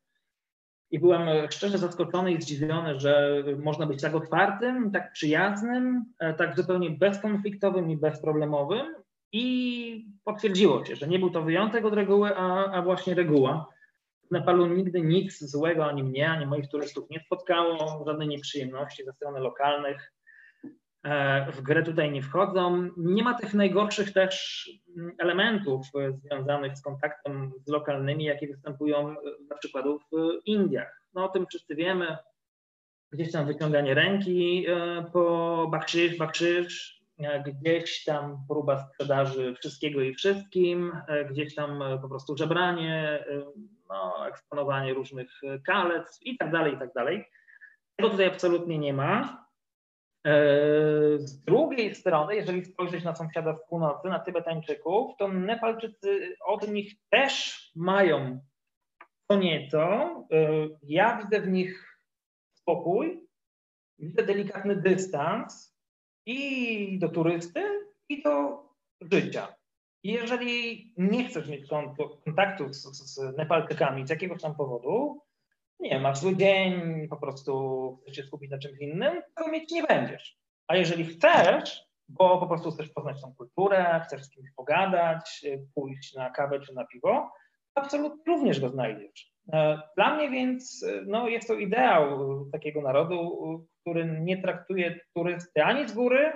[0.91, 6.55] I byłem szczerze zaskoczony i zdziwiony, że można być tak otwartym, tak przyjaznym, e, tak
[6.55, 8.95] zupełnie bezkonfliktowym i bezproblemowym.
[9.33, 13.67] I potwierdziło się, że nie był to wyjątek od reguły, a, a właśnie reguła.
[14.27, 19.13] W Nepalu nigdy nic złego ani mnie, ani moich turystów nie spotkało, żadnej nieprzyjemności ze
[19.13, 20.13] strony lokalnych.
[21.03, 22.89] E, w grę tutaj nie wchodzą.
[22.97, 24.69] Nie ma tych najgorszych też
[25.17, 29.15] elementów e, związanych z kontaktem z lokalnymi, jakie występują e,
[29.49, 31.01] na przykład w Indiach.
[31.13, 32.17] No o tym wszyscy wiemy.
[33.11, 34.65] Gdzieś tam wyciąganie ręki
[35.13, 37.01] po bakrzyż, bakrzyż,
[37.45, 40.91] gdzieś tam próba sprzedaży wszystkiego i wszystkim,
[41.29, 43.25] gdzieś tam po prostu żebranie,
[43.89, 47.25] no, eksponowanie różnych kalec i tak dalej, i tak dalej.
[47.95, 49.45] Tego tutaj absolutnie nie ma.
[50.25, 50.33] E,
[51.19, 56.93] z drugiej strony, jeżeli spojrzeć na sąsiada z północy, na Tybetańczyków, to Nepalczycy od nich
[57.09, 58.39] też mają
[59.27, 59.81] co nieco.
[60.31, 60.47] E,
[60.83, 61.97] ja widzę w nich
[62.53, 63.27] spokój,
[63.99, 65.77] widzę delikatny dystans
[66.25, 67.63] i do turysty,
[68.09, 68.63] i do
[69.01, 69.55] życia.
[70.03, 71.69] Jeżeli nie chcesz mieć
[72.25, 73.19] kontaktu z, z
[74.05, 75.21] z jakiegoś tam powodu,
[75.81, 79.83] nie masz zły dzień, po prostu chcesz się skupić na czymś innym, to mieć nie
[79.83, 80.37] będziesz.
[80.67, 86.13] A jeżeli chcesz, bo po prostu chcesz poznać tą kulturę, chcesz z kimś pogadać, pójść
[86.13, 87.31] na kawę czy na piwo,
[87.75, 89.31] absolutnie również go znajdziesz.
[89.53, 95.89] E, dla mnie więc no, jest to ideał takiego narodu, który nie traktuje turysty ani
[95.89, 96.33] z góry,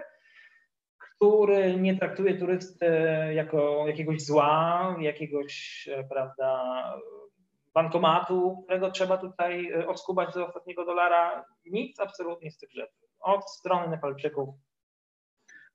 [0.98, 2.86] który nie traktuje turysty
[3.34, 6.84] jako jakiegoś zła, jakiegoś, e, prawda,
[7.76, 11.46] bankomatu, którego trzeba tutaj e, odskubać do ostatniego dolara.
[11.66, 13.06] Nic absolutnie z tych rzeczy.
[13.20, 14.50] Od strony Nepalczyków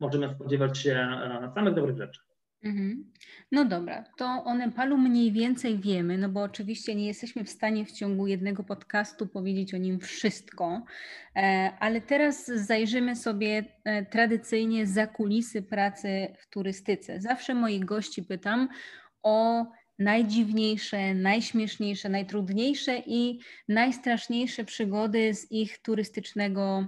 [0.00, 2.20] możemy spodziewać się e, samych dobrych rzeczy.
[2.64, 3.12] Mhm.
[3.52, 7.84] No dobra, to o Nepalu mniej więcej wiemy, no bo oczywiście nie jesteśmy w stanie
[7.84, 10.82] w ciągu jednego podcastu powiedzieć o nim wszystko,
[11.36, 13.64] e, ale teraz zajrzymy sobie
[14.10, 17.20] tradycyjnie za kulisy pracy w turystyce.
[17.20, 18.68] Zawsze moich gości pytam
[19.22, 19.66] o
[20.00, 26.86] najdziwniejsze, najśmieszniejsze, najtrudniejsze i najstraszniejsze przygody z ich turystycznego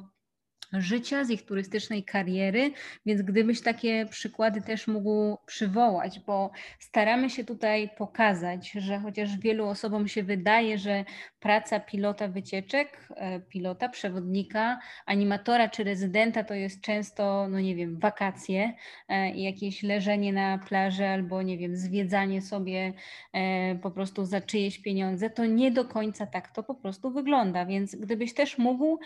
[0.73, 2.73] życia, z ich turystycznej kariery,
[3.07, 9.66] więc gdybyś takie przykłady też mógł przywołać, bo staramy się tutaj pokazać, że chociaż wielu
[9.66, 11.05] osobom się wydaje, że
[11.41, 17.99] praca pilota wycieczek, e, pilota, przewodnika, animatora czy rezydenta to jest często, no nie wiem,
[17.99, 18.73] wakacje
[19.09, 22.93] e, i jakieś leżenie na plaży albo, nie wiem, zwiedzanie sobie
[23.33, 27.66] e, po prostu za czyjeś pieniądze, to nie do końca tak to po prostu wygląda,
[27.66, 28.99] więc gdybyś też mógł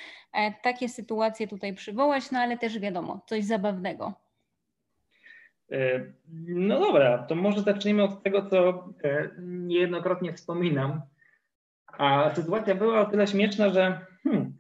[0.62, 4.15] takie sytuacje tutaj przywołać, no ale też wiadomo, coś zabawnego.
[6.49, 8.89] No dobra, to może zacznijmy od tego, co
[9.39, 11.03] niejednokrotnie wspominam,
[11.87, 14.57] a sytuacja była o tyle śmieszna, że hmm,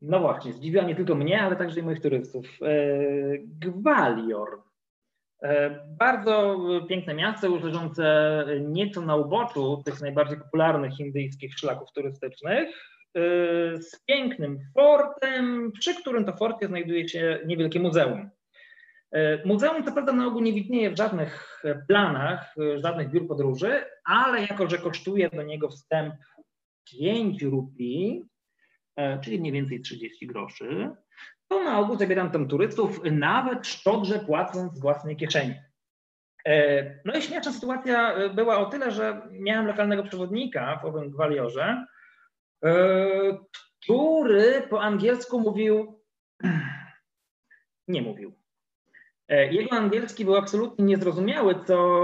[0.00, 2.46] no właśnie, zdziwiła nie tylko mnie, ale także i moich turystów.
[2.62, 2.78] E,
[3.42, 4.62] Gwalior.
[5.42, 6.56] E, bardzo
[6.88, 12.95] piękne miasto, leżące nieco na uboczu tych najbardziej popularnych indyjskich szlaków turystycznych, e,
[13.80, 18.30] z pięknym fortem, przy którym to forcie znajduje się niewielkie muzeum.
[19.44, 24.70] Muzeum co prawda na ogół nie widnieje w żadnych planach, żadnych biur podróży, ale jako,
[24.70, 26.14] że kosztuje do niego wstęp
[26.98, 28.22] 5 rupii,
[29.22, 30.90] czyli mniej więcej 30 groszy,
[31.48, 35.54] to na ogół zabieram tam turystów, nawet szczodrze płacąc z własnej kieszeni.
[36.46, 41.10] E, no i śmieszna sytuacja e, była o tyle, że miałem lokalnego przewodnika w owym
[41.10, 41.86] gwaliorze, e,
[43.82, 46.00] który po angielsku mówił,
[47.88, 48.32] nie mówił.
[49.28, 52.02] Jego angielski był absolutnie niezrozumiały, co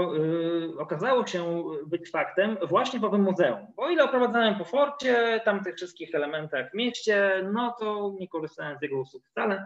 [0.77, 3.67] okazało się być faktem właśnie w owym muzeum.
[3.75, 8.27] Bo o ile oprowadzałem po forcie, tam tych wszystkich elementach w mieście, no to nie
[8.27, 9.65] korzystałem z jego usług wcale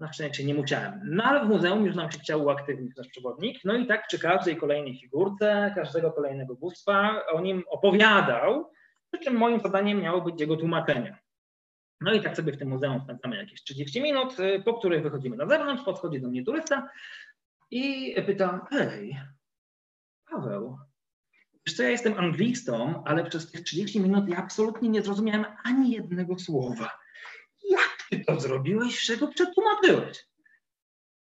[0.00, 1.00] na szczęście nie musiałem.
[1.04, 3.58] No ale w muzeum już nam się chciał uaktywnić nasz przewodnik.
[3.64, 8.70] No i tak przy każdej kolejnej figurce, każdego kolejnego bóstwa o nim opowiadał,
[9.14, 11.18] przy czym moim zadaniem miało być jego tłumaczenie.
[12.00, 15.36] No i tak sobie w tym muzeum spędzamy jakieś 30 minut, y, po których wychodzimy
[15.36, 16.90] na zewnątrz, podchodzi do mnie turysta
[17.70, 19.16] i pyta, hej,
[20.30, 20.78] Paweł,
[21.66, 25.90] wiesz co, ja jestem anglistą, ale przez tych 30 minut ja absolutnie nie zrozumiałem ani
[25.90, 27.04] jednego słowa
[27.70, 30.26] jak ty to zrobiłeś, czego przetłumaczyłeś?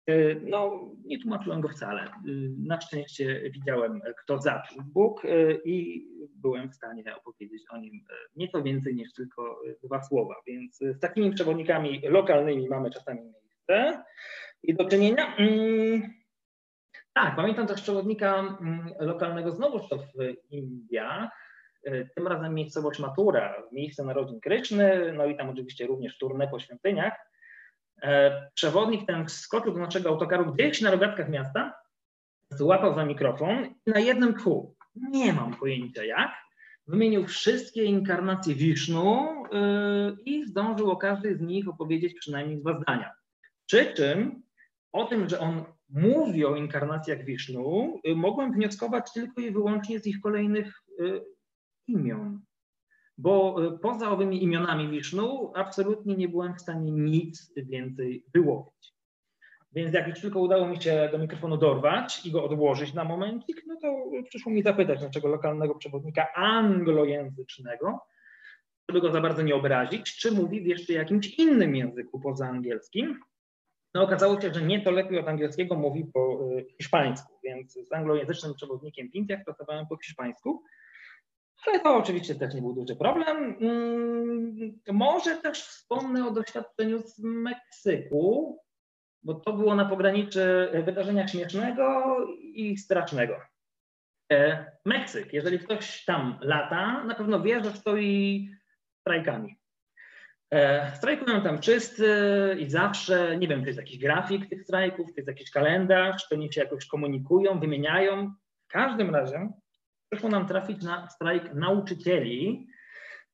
[0.07, 2.01] E, no, nie tłumaczyłem go wcale.
[2.01, 2.11] E,
[2.57, 5.29] na szczęście widziałem, kto zaczął Bóg e,
[5.65, 8.01] i byłem w stanie opowiedzieć o nim
[8.35, 10.35] nieco więcej niż tylko dwa słowa.
[10.47, 14.03] Więc z takimi przewodnikami lokalnymi mamy czasami miejsce
[14.63, 15.35] i do czynienia.
[15.35, 16.13] Mm,
[17.13, 21.29] tak, pamiętam też przewodnika mm, lokalnego znowuż to w Indiach,
[22.15, 27.13] tym razem miejscowość Matura, miejsce narodzin Kryszny, no i tam oczywiście również turnę po świątyniach.
[28.01, 31.73] E, przewodnik ten skoczył do naszego autokaru gdzieś na rogatkach miasta,
[32.49, 36.31] złapał za mikrofon i na jednym tchu, nie mam pojęcia jak,
[36.87, 43.11] wymienił wszystkie inkarnacje Wisznu e, i zdążył o każdej z nich opowiedzieć przynajmniej dwa zdania.
[43.65, 44.43] Przy czym
[44.91, 50.21] o tym, że on mówi o inkarnacjach Wisznu, mogłem wnioskować tylko i wyłącznie z ich
[50.21, 50.83] kolejnych
[51.87, 52.41] imion.
[53.17, 58.95] Bo e, poza owymi imionami Wisznu absolutnie nie byłem w stanie nic więcej wyłowić.
[59.75, 63.63] Więc jak już tylko udało mi się do mikrofonu dorwać i go odłożyć na momencik,
[63.67, 63.87] no to
[64.29, 67.99] przyszło mi zapytać naszego lokalnego przewodnika anglojęzycznego,
[68.89, 73.19] żeby go za bardzo nie obrazić, czy mówi w jeszcze jakimś innym języku poza angielskim.
[73.93, 77.93] No okazało się, że nie to lepiej od angielskiego mówi po e, hiszpańsku, więc z
[77.93, 80.63] anglojęzycznym przewodnikiem w Indiach pracowałem po hiszpańsku.
[81.67, 83.57] Ale to oczywiście też nie był duży problem.
[83.61, 88.59] Mm, może też wspomnę o doświadczeniu z Meksyku,
[89.23, 93.35] bo to było na pograniczy wydarzenia śmiesznego i strasznego.
[94.31, 98.49] E, Meksyk, jeżeli ktoś tam lata, na pewno wie, że stoi
[99.01, 99.55] strajkami.
[100.51, 102.07] E, strajkują tam wszyscy
[102.59, 106.35] i zawsze, nie wiem, to jest jakiś grafik tych strajków, to jest jakiś kalendarz, to
[106.35, 108.33] oni się jakoś komunikują, wymieniają.
[108.67, 109.49] W każdym razie
[110.09, 112.67] przyszło nam trafić na strajk nauczycieli.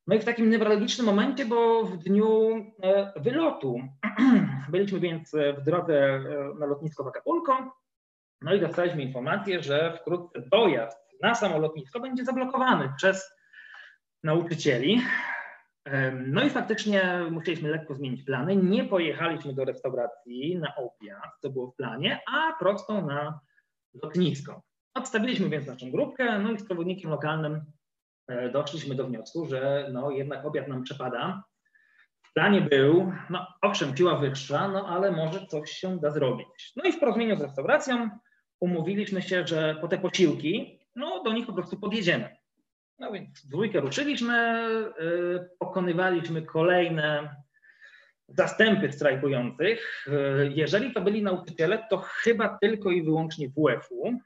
[0.08, 2.52] No i w takim newralgicznym momencie, bo w dniu
[2.84, 3.80] e, wylotu
[4.72, 6.22] byliśmy więc w drodze e,
[6.60, 7.72] na lotnisko w Acapulco,
[8.42, 13.32] no i dostaliśmy informację, że wkrótce dojazd na samo lotnisko będzie zablokowany przez
[14.24, 15.02] nauczycieli.
[16.28, 18.56] No i faktycznie musieliśmy lekko zmienić plany.
[18.56, 23.40] Nie pojechaliśmy do restauracji na obiad, co było w planie, a prosto na
[24.04, 24.62] lotnisko.
[24.94, 27.66] Odstawiliśmy więc naszą grupkę, no i z przewodnikiem lokalnym
[28.28, 31.44] e, doszliśmy do wniosku, że no jednak obiad nam przepada.
[32.24, 36.74] W planie był, no owszem, piła wyższa, no ale może coś się da zrobić.
[36.76, 38.10] No i w porozumieniu z restauracją
[38.60, 42.36] umówiliśmy się, że po te posiłki, no do nich po prostu podjedziemy.
[43.00, 44.64] No więc dwójkę ruszyliśmy,
[45.00, 47.36] yy, pokonywaliśmy kolejne
[48.28, 50.06] zastępy strajkujących.
[50.08, 54.20] Yy, jeżeli to byli nauczyciele, to chyba tylko i wyłącznie WF-u,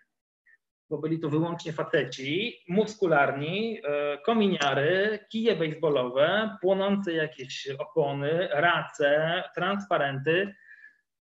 [0.90, 10.56] bo byli to wyłącznie faceci, muskularni, e, kominiary, kije baseballowe, płonące jakieś opony, race, transparenty.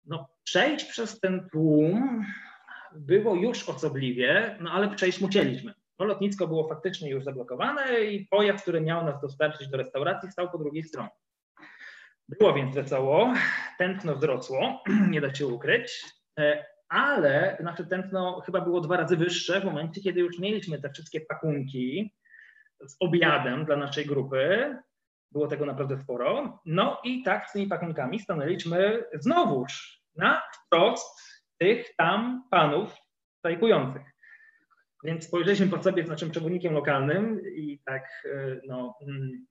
[0.06, 2.26] No, przejść przez ten tłum
[2.96, 5.74] było już osobliwie, no ale przejść musieliśmy.
[6.00, 10.52] No, lotnisko było faktycznie już zablokowane i pojazd, który miał nas dostarczyć do restauracji, stał
[10.52, 11.10] po drugiej stronie.
[12.30, 13.34] Było więc wesoło,
[13.78, 16.04] tętno wzrosło, nie da się ukryć.
[16.94, 21.22] Ale nasze tętno chyba było dwa razy wyższe w momencie, kiedy już mieliśmy te wszystkie
[21.22, 22.14] pakunki
[22.88, 24.76] z obiadem dla naszej grupy.
[25.32, 26.60] Było tego naprawdę sporo.
[26.66, 32.96] No i tak z tymi pakunkami stanęliśmy znowuż na wprost tych tam panów
[33.38, 34.04] strajkujących.
[35.04, 39.46] Więc spojrzeliśmy po sobie z naszym przewodnikiem lokalnym i tak, e, no, mm,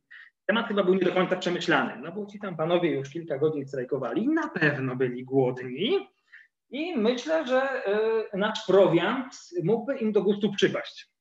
[0.46, 3.68] temat chyba był nie do końca przemyślany, no bo ci tam panowie już kilka godzin
[3.68, 6.08] strajkowali, na pewno byli głodni,
[6.72, 7.82] I myślę, że
[8.34, 11.12] nasz prowiant mógłby im do gustu przypaść.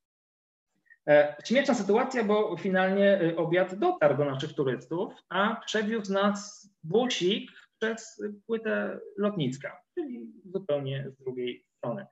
[1.46, 9.00] Śmieszna sytuacja, bo finalnie obiad dotarł do naszych turystów, a przewiózł nas busik przez płytę
[9.18, 12.06] lotnicka, czyli zupełnie z drugiej strony.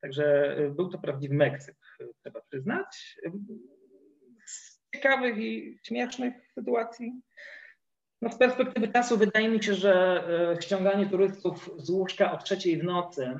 [0.00, 1.76] Także był to prawdziwy Meksyk,
[2.22, 3.18] trzeba przyznać.
[4.46, 7.12] Z ciekawych i śmiesznych sytuacji.
[8.22, 10.24] No z perspektywy czasu wydaje mi się, że
[10.56, 13.38] e, ściąganie turystów z łóżka o trzeciej w nocy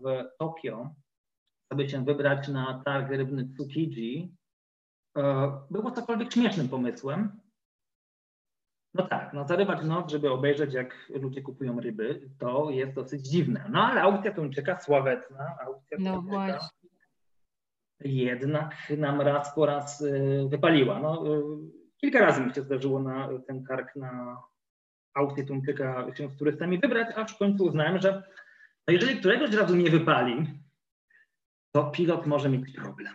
[0.00, 0.94] w Tokio,
[1.70, 4.34] aby się wybrać na targ rybny Tsukiji,
[5.16, 7.40] e, było cokolwiek śmiesznym pomysłem.
[8.94, 13.64] No tak, no zarywać noc, żeby obejrzeć, jak ludzie kupują ryby, to jest dosyć dziwne.
[13.70, 16.88] No ale aukcja Tuńczyka sławetna, aukcja no właśnie.
[18.00, 20.04] jednak nam raz po raz
[20.48, 21.00] wypaliła.
[21.00, 21.24] No,
[22.06, 24.42] kilka razy mi się zdarzyło na ten kark na
[25.14, 28.22] aukcję Tuńczyka się z turystami wybrać, aż w końcu uznałem, że
[28.88, 30.46] no jeżeli któregoś razu nie wypali,
[31.72, 33.14] to pilot może mieć problem.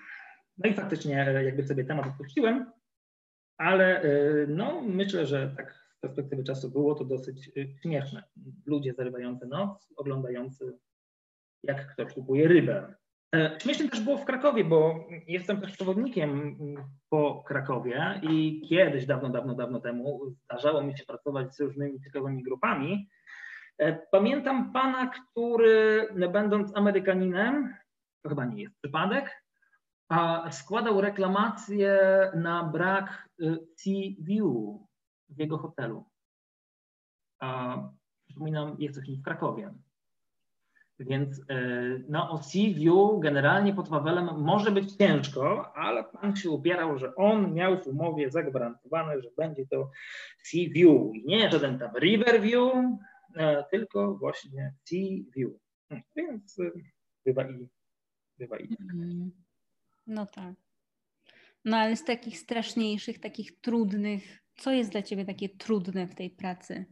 [0.58, 1.14] No i faktycznie
[1.46, 2.72] jakby sobie temat odpuściłem,
[3.58, 8.24] ale y, no, myślę, że tak z perspektywy czasu było to dosyć y, śmieszne.
[8.66, 10.78] Ludzie zarywający noc, oglądający
[11.64, 12.96] jak ktoś kupuje rybę.
[13.36, 16.58] E, śmiesznie też było w Krakowie, bo jestem też przewodnikiem
[17.10, 22.44] po Krakowie i kiedyś, dawno, dawno, dawno temu zdarzało mi się pracować z różnymi ciekawymi
[22.44, 23.10] grupami.
[23.78, 27.76] E, pamiętam pana, który będąc Amerykaninem,
[28.24, 29.44] to chyba nie jest przypadek,
[30.10, 32.00] a składał reklamację
[32.36, 33.30] na brak
[33.78, 34.46] Sea View
[35.30, 36.06] w jego hotelu.
[37.40, 37.78] A,
[38.28, 39.74] przypominam, jesteśmy w Krakowie.
[41.06, 41.44] Więc y,
[42.10, 47.54] no, o View generalnie pod Wawelem może być ciężko, ale pan się upierał, że on
[47.54, 49.92] miał w umowie zagwarantowane, że będzie to
[50.44, 51.02] Sea View.
[51.26, 52.74] Nie żaden tam River View,
[53.36, 55.52] e, tylko właśnie Sea View.
[56.16, 56.72] Więc y,
[57.26, 57.68] bywa i
[58.38, 58.94] bywa i tak.
[58.94, 59.32] Mm.
[60.08, 60.54] No tak.
[61.66, 66.30] No ale z takich straszniejszych, takich trudnych, co jest dla ciebie takie trudne w tej
[66.30, 66.86] pracy?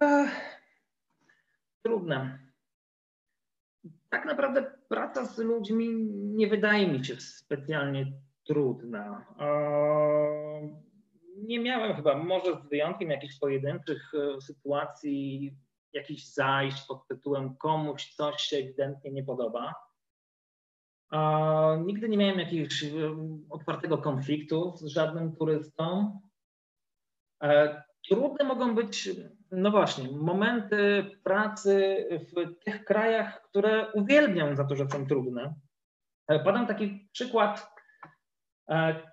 [0.00, 0.60] Ech,
[1.82, 2.47] trudne.
[4.10, 8.12] Tak naprawdę praca z ludźmi nie wydaje mi się specjalnie
[8.46, 9.26] trudna.
[11.36, 15.56] Nie miałem chyba, może z wyjątkiem jakichś pojedynczych e, sytuacji,
[15.92, 19.74] jakichś zajść pod tytułem komuś coś się ewidentnie nie podoba
[21.84, 22.88] Nigdy nie miałem jakiegoś e,
[23.50, 26.20] otwartego konfliktu z żadnym turystą.
[27.42, 29.10] E, trudne mogą być,
[29.50, 35.54] no właśnie, momenty pracy w tych krajach, które uwielbiam za to, że są trudne.
[36.28, 37.78] E, podam taki przykład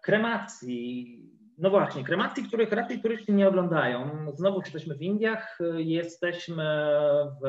[0.03, 1.21] kremacji
[1.57, 4.25] no właśnie, kremacji, których raczej turyści nie oglądają.
[4.33, 6.63] Znowu jesteśmy w Indiach, jesteśmy
[7.41, 7.47] w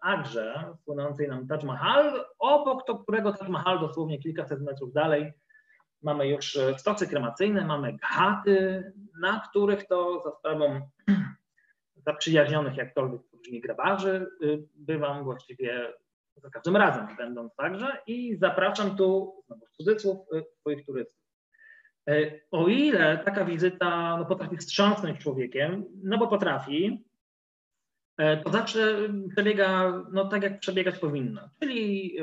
[0.00, 5.32] Agrze, słynącej nam Taj Mahal, obok to, którego Taj Mahal dosłownie kilkaset metrów dalej
[6.02, 10.80] mamy już stocy kremacyjne, mamy ghaty, na których to za sprawą
[12.06, 14.26] zaprzyjaźnionych jakkolwiek brzmi grabarzy
[14.74, 15.92] bywam właściwie
[16.36, 20.18] za każdym razem będąc także i zapraszam tu, znowu w cudzysłów,
[20.60, 21.22] swoich turystów.
[22.08, 27.04] E, o ile taka wizyta no, potrafi wstrząsnąć człowiekiem, no bo potrafi,
[28.44, 28.96] to zawsze
[29.32, 32.16] przebiega no, tak, jak przebiegać powinno, czyli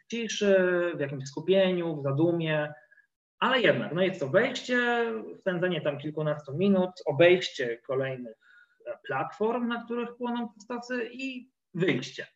[0.00, 0.56] w ciszy,
[0.96, 2.72] w jakimś skupieniu, w zadumie,
[3.38, 5.06] ale jednak no jest to wejście,
[5.40, 8.36] spędzenie tam kilkunastu minut, obejście kolejnych
[9.06, 12.26] platform, na których płoną stosy i wyjście.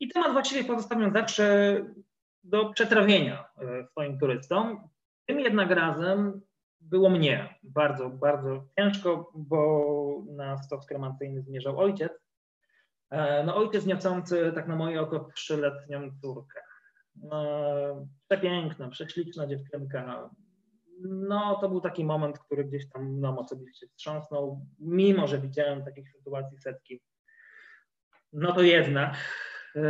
[0.00, 1.76] I temat właściwie pozostawiam zawsze
[2.44, 3.44] do przetrawienia
[3.90, 4.88] swoim turystom.
[5.26, 6.40] Tym jednak razem
[6.80, 12.12] było mnie bardzo, bardzo ciężko, bo na stos kremacyjny zmierzał ojciec.
[13.10, 16.60] E, no ojciec niosący tak na moje oko trzyletnią córkę.
[17.32, 20.30] E, przepiękna, prześliczna dziewczynka.
[21.00, 26.10] No to był taki moment, który gdzieś tam mną osobiście wstrząsnął, mimo że widziałem takich
[26.10, 27.00] sytuacji setki.
[28.32, 29.16] No to jednak.
[29.76, 29.82] E,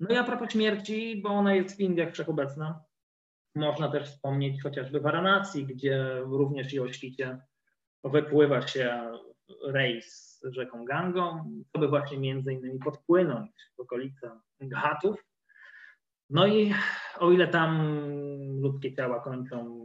[0.00, 2.84] no i a propos śmierci, bo ona jest w Indiach wszechobecna,
[3.54, 7.38] można też wspomnieć chociażby Waranacji, gdzie również i o świcie
[8.04, 9.12] wypływa się
[9.64, 14.30] rejs rzeką Gangą, to by właśnie między innymi podpłynąć w okolice
[14.60, 15.24] Ghatów.
[16.30, 16.74] No i
[17.18, 17.98] o ile tam
[18.60, 19.77] ludzkie ciała kończą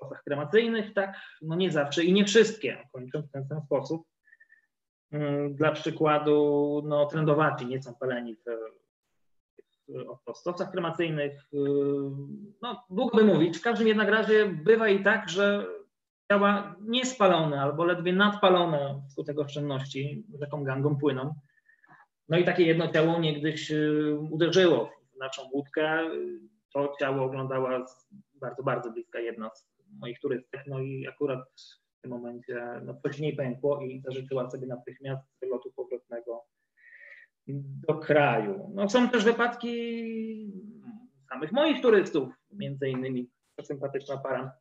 [0.00, 4.06] w stosach kremacyjnych, tak no nie zawsze i nie wszystkie kończą w ten sam sposób.
[5.12, 8.44] Mm, dla przykładu, no, trendowaci nie są paleni w
[10.38, 11.32] stosach kremacyjnych.
[11.54, 11.56] Y,
[12.62, 13.58] no, długo by mówić.
[13.58, 15.66] W każdym jednak razie bywa i tak, że
[16.28, 21.34] ciała niespalone albo ledwie nadpalone wskutek oszczędności rzeką gangą płyną
[22.28, 23.72] No i takie jedno ciało niegdyś
[24.30, 26.10] uderzyło w naszą łódkę.
[26.72, 27.86] To ciało oglądała
[28.34, 29.18] bardzo, bardzo bliska
[29.54, 31.44] z moich turystek, no i akurat
[31.98, 36.44] w tym momencie no, coś pękło i zażyczyła sobie natychmiast lotu powrotnego
[37.88, 38.70] do kraju.
[38.74, 40.52] No, są też wypadki
[41.28, 43.30] samych moich turystów, między innymi
[43.62, 44.52] sympatyczna para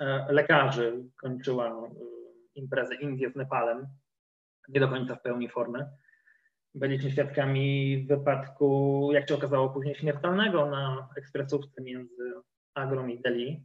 [0.00, 1.90] e, lekarzy kończyła e,
[2.54, 3.86] imprezę Indie z Nepalem,
[4.68, 5.90] nie do końca w pełni formy.
[6.74, 12.32] Byliśmy świadkami wypadku, jak się okazało później, śmiertelnego na ekspresówce między
[12.74, 13.64] Agrą i Delhi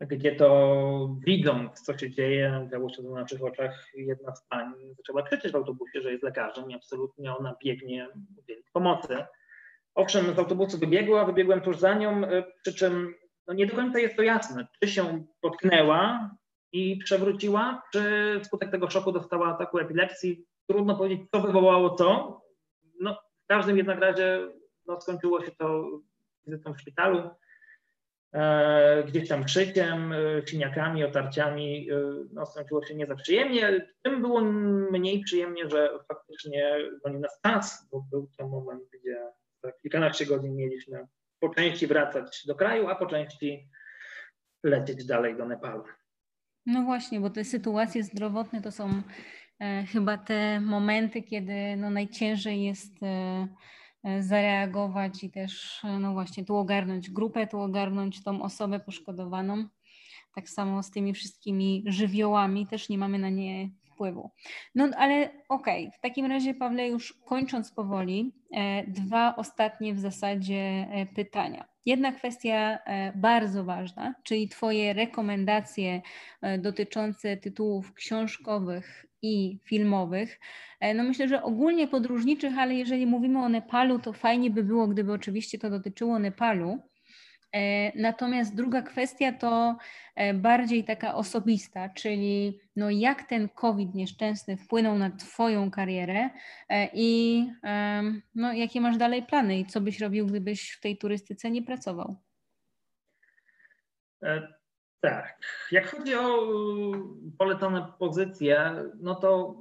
[0.00, 4.72] gdzie to widząc, co się dzieje, działo się to na naszych oczach, jedna z pań
[4.96, 9.16] zaczęła krzyczeć w autobusie, że jest lekarzem i absolutnie ona biegnie udzielić pomocy.
[9.94, 13.14] Owszem, z autobusu wybiegła, wybiegłem tuż za nią, e, przy czym
[13.46, 16.30] no nie do końca jest to jasne, czy się potknęła
[16.72, 18.00] i przewróciła, czy
[18.42, 20.44] wskutek tego szoku dostała ataku epilepsji.
[20.66, 22.40] Trudno powiedzieć, co wywołało co.
[23.00, 24.48] No, w każdym jednak razie
[24.86, 25.84] no, skończyło się to
[26.46, 27.30] wizytą w szpitalu.
[28.34, 31.94] E, gdzieś tam krzykiem, e, siniakami, otarciami, e,
[32.32, 33.86] no skończyło się nie za przyjemnie.
[34.02, 34.40] Tym było
[34.90, 39.16] mniej przyjemnie, że faktycznie gonił nas czas, bo był to moment, gdzie
[39.62, 41.06] za kilkanaście godzin mieliśmy
[41.40, 43.68] po części wracać do kraju, a po części
[44.64, 45.84] lecieć dalej do Nepalu.
[46.66, 49.02] No właśnie, bo te sytuacje zdrowotne to są
[49.60, 53.48] e, chyba te momenty, kiedy no, najciężej jest E,
[54.20, 59.68] zareagować i też, e, no właśnie, tu ogarnąć grupę, tu ogarnąć tą osobę poszkodowaną.
[60.34, 64.30] Tak samo z tymi wszystkimi żywiołami też nie mamy na nie wpływu.
[64.74, 65.98] No ale okej, okay.
[65.98, 71.68] w takim razie, Pawle, już kończąc powoli, e, dwa ostatnie w zasadzie pytania.
[71.86, 72.78] Jedna kwestia
[73.14, 76.02] bardzo ważna, czyli Twoje rekomendacje
[76.58, 80.40] dotyczące tytułów książkowych i filmowych.
[80.80, 84.88] E, no myślę, że ogólnie podróżniczych, ale jeżeli mówimy o Nepalu, to fajnie by było,
[84.88, 86.78] gdyby oczywiście to dotyczyło Nepalu.
[87.52, 89.76] E, natomiast druga kwestia to
[90.14, 96.30] e, bardziej taka osobista, czyli no jak ten COVID nieszczęsny wpłynął na Twoją karierę
[96.94, 97.46] i
[98.34, 102.16] no jakie masz dalej plany i co byś robił, gdybyś w tej turystyce nie pracował?
[105.00, 105.38] Tak.
[105.72, 109.54] Jak chodzi o y, polecone pozycje, no to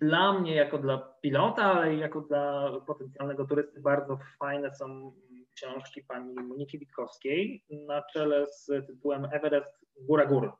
[0.00, 5.12] dla mnie, jako dla pilota, ale jako dla potencjalnego turysty, bardzo fajne są
[5.54, 10.52] książki pani Moniki Witkowskiej na czele z tytułem Everest Góra Gór.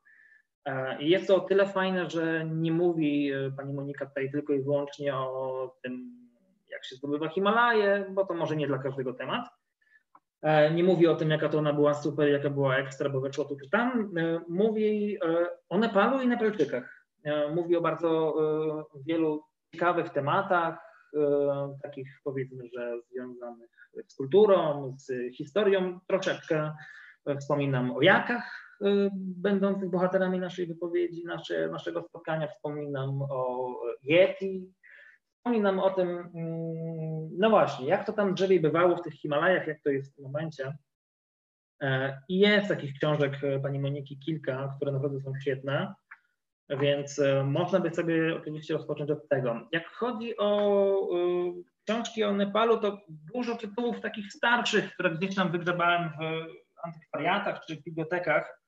[0.65, 4.53] E, I jest to o tyle fajne, że nie mówi y, pani Monika tutaj tylko
[4.53, 6.11] i wyłącznie o tym,
[6.69, 9.64] jak się zdobywa Himalaje, bo to może nie dla każdego temat, E,
[10.75, 13.57] nie mówi o tym, jaka to ona była super, jaka była ekstra, bo weszło tu
[13.57, 14.13] czy tam.
[14.19, 17.05] E, mówi e, o Nepalu i Nepalczykach.
[17.55, 18.35] Mówi o bardzo
[19.07, 19.43] wielu
[19.73, 20.79] ciekawych tematach,
[21.83, 23.71] takich powiedzmy, że związanych
[24.09, 26.73] z kulturą, z historią troszeczkę.
[27.41, 28.75] Wspominam o jakach
[29.17, 32.49] będących bohaterami naszej wypowiedzi, nasze, naszego spotkania.
[32.49, 34.73] Wspominam o Yeti,
[35.45, 39.83] Wspominam o tym, mm, no właśnie, jak to tam drzewie bywało w tych Himalajach, jak
[39.83, 40.77] to jest w tym momencie.
[41.83, 45.95] E, I jest takich książek e, pani Moniki kilka, które naprawdę są świetne,
[46.71, 49.69] więc e, można by sobie oczywiście rozpocząć od tego.
[49.73, 51.09] Jak chodzi o
[51.85, 57.77] książki o Nepalu, to dużo tytułów takich starszych, które gdzieś tam wygrzebałem w antykwariatach czy
[57.77, 58.64] w bibliotekach,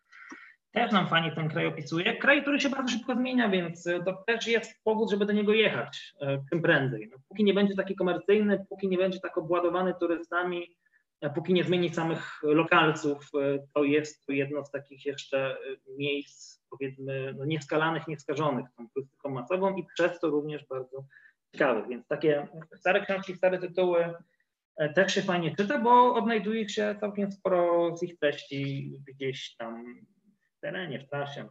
[0.77, 2.17] też nam fajnie ten kraj opisuje.
[2.17, 5.53] Kraj, który się bardzo szybko zmienia, więc e, to też jest powód, żeby do niego
[5.53, 7.09] jechać e, czym prędzej.
[7.13, 10.77] No, póki nie będzie taki komercyjny, póki nie będzie tak obładowany turystami,
[11.35, 15.57] póki nie zmieni samych lokalców, e, to jest to jedno z takich jeszcze
[15.99, 21.05] miejsc, powiedzmy, no nieskalanych, nieskażonych tą turystyką masową i przez to również bardzo
[21.53, 21.89] ciekawych.
[21.89, 24.15] Więc takie stare książki, stare tytuły
[24.95, 29.85] też się fajnie czyta, bo odnajduje się całkiem sporo z ich treści gdzieś tam
[30.61, 31.49] terenie, w czasie.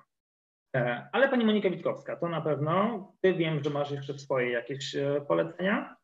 [0.75, 3.13] E, ale pani Monika Witkowska, to na pewno.
[3.21, 5.95] Ty wiem, że masz jeszcze swoje jakieś e, polecenia.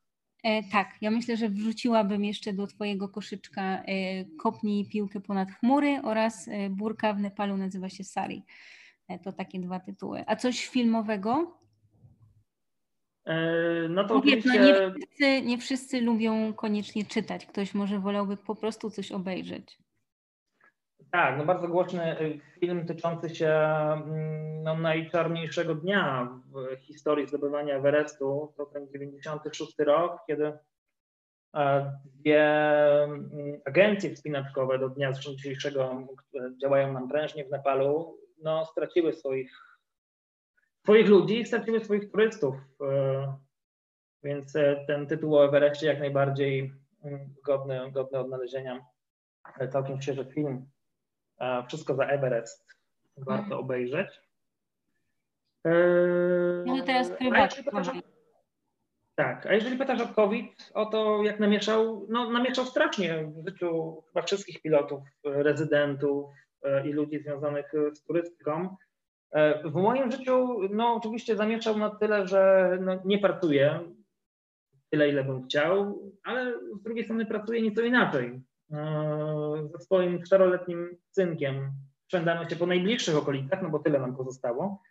[0.44, 3.84] E, tak, ja myślę, że wrzuciłabym jeszcze do Twojego koszyczka
[4.40, 8.44] Kopnij piłkę ponad chmury oraz Burka w Nepalu nazywa się Sari.
[9.24, 10.24] To takie dwa tytuły.
[10.28, 11.58] A coś filmowego?
[13.90, 14.60] No to Mówię, oczywiście...
[14.60, 17.46] no nie, wszyscy, nie wszyscy lubią koniecznie czytać.
[17.46, 19.78] Ktoś może wolałby po prostu coś obejrzeć.
[21.12, 27.76] Tak, no bardzo głośny y, film tyczący się mm, no, najczarniejszego dnia w historii zdobywania
[27.76, 28.54] Everestu.
[28.58, 30.54] To ten 96 rok, kiedy
[31.56, 32.44] e, dwie
[33.04, 39.52] mm, agencje wspinaczkowe do dnia dzisiejszego, które działają nam prężnie w Nepalu, no, straciły swoich,
[40.84, 42.56] swoich ludzi, straciły swoich turystów.
[42.82, 43.38] E,
[44.24, 46.74] Więc e, ten tytuł o Everestie jak najbardziej
[47.04, 48.86] mm, godny, godny odnalezienia.
[49.72, 50.66] Całkiem świeży film.
[51.68, 52.76] Wszystko za Everest
[53.18, 53.60] warto mhm.
[53.60, 54.22] obejrzeć.
[56.66, 57.64] No teraz prywatnie.
[59.16, 64.02] Tak, a jeżeli pytasz o COVID, o to jak namieszał, no namieszał strasznie w życiu
[64.08, 66.30] chyba wszystkich pilotów, rezydentów
[66.86, 68.76] i ludzi związanych z turystyką.
[69.64, 73.80] W moim życiu, no oczywiście zamieszał na tyle, że no, nie pracuję
[74.90, 78.42] tyle, ile bym chciał, ale z drugiej strony pracuję nieco inaczej.
[79.72, 81.72] Ze swoim czteroletnim synkiem
[82.08, 84.82] szwendamy się po najbliższych okolicach, no bo tyle nam pozostało.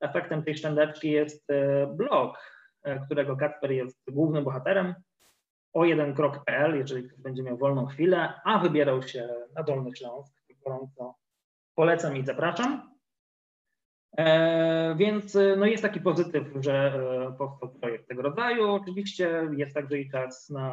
[0.00, 2.38] Efektem tej szwendeczki jest e, blog,
[2.82, 4.94] e, którego Kacper jest głównym bohaterem,
[5.72, 10.34] o jeden krok.pl, jeżeli ktoś będzie miał wolną chwilę, a wybierał się na Dolny Śląsk,
[10.64, 11.14] gorąco
[11.74, 12.94] polecam i zapraszam.
[14.18, 17.02] E, więc e, no jest taki pozytyw, że
[17.38, 18.70] powstał projekt tego rodzaju.
[18.70, 20.72] Oczywiście jest także i czas na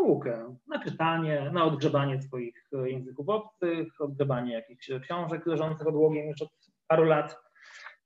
[0.00, 6.50] naukę, na czytanie, na odgrzebanie swoich języków obcych, odgrzebanie jakichś książek leżących odłogiem już od
[6.86, 7.36] paru lat.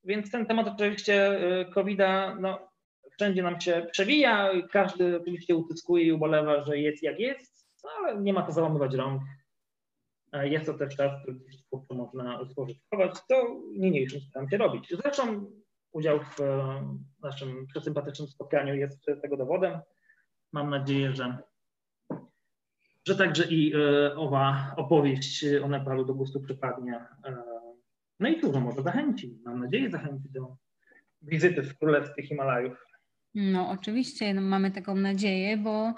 [0.04, 1.40] Więc ten temat oczywiście
[1.74, 2.68] COVID-a no,
[3.10, 4.50] wszędzie nam się przewija.
[4.70, 8.94] Każdy oczywiście utyskuje i ubolewa, że jest jak jest, no, ale nie ma to załamywać
[8.94, 9.22] rąk.
[10.42, 14.94] Jest to też czas, który twórczo można spożytkować, to niniejszym staram się robić.
[15.02, 15.46] Zresztą
[15.92, 16.82] udział w e,
[17.22, 19.78] naszym przesympatycznym spotkaniu jest tego dowodem.
[20.52, 21.38] Mam nadzieję, że,
[23.08, 26.94] że także i e, owa opowieść o Nepalu do gustu przypadnie.
[27.24, 27.36] E,
[28.20, 30.56] no i dużo może zachęci, mam nadzieję zachęci do
[31.22, 32.86] wizyty w Królestwie Himalajów.
[33.34, 35.94] No oczywiście, no, mamy taką nadzieję, bo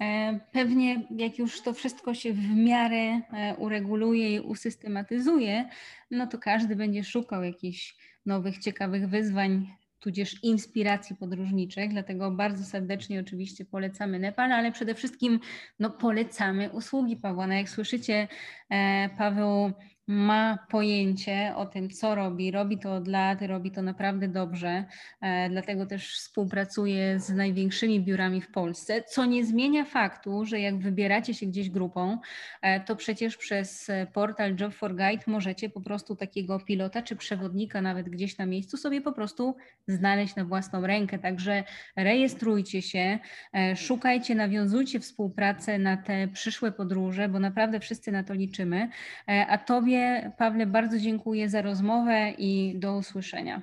[0.00, 5.68] E, pewnie jak już to wszystko się w miarę e, ureguluje i usystematyzuje,
[6.10, 11.90] no to każdy będzie szukał jakichś nowych, ciekawych wyzwań, tudzież inspiracji podróżniczych.
[11.90, 15.40] Dlatego bardzo serdecznie oczywiście polecamy Nepal, ale przede wszystkim
[15.78, 17.46] no, polecamy usługi Pawła.
[17.46, 18.28] No, jak słyszycie,
[18.70, 19.72] e, Paweł
[20.08, 22.50] ma pojęcie o tym, co robi.
[22.50, 24.84] Robi to od lat, robi to naprawdę dobrze,
[25.20, 30.78] e, dlatego też współpracuje z największymi biurami w Polsce, co nie zmienia faktu, że jak
[30.78, 32.18] wybieracie się gdzieś grupą,
[32.62, 37.80] e, to przecież przez portal Job for Guide możecie po prostu takiego pilota czy przewodnika
[37.80, 39.56] nawet gdzieś na miejscu sobie po prostu
[39.88, 41.18] znaleźć na własną rękę.
[41.18, 41.64] Także
[41.96, 43.18] rejestrujcie się,
[43.54, 48.88] e, szukajcie, nawiązujcie współpracę na te przyszłe podróże, bo naprawdę wszyscy na to liczymy.
[49.26, 49.97] A Tobie
[50.38, 53.62] Pawle, bardzo dziękuję za rozmowę i do usłyszenia.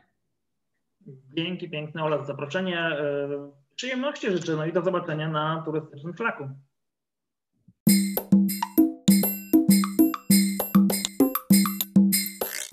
[1.38, 2.80] Dzięki piękne Ola za zaproszenie.
[2.80, 6.50] E, przyjemności życzę no i do zobaczenia na turystycznym szlaku.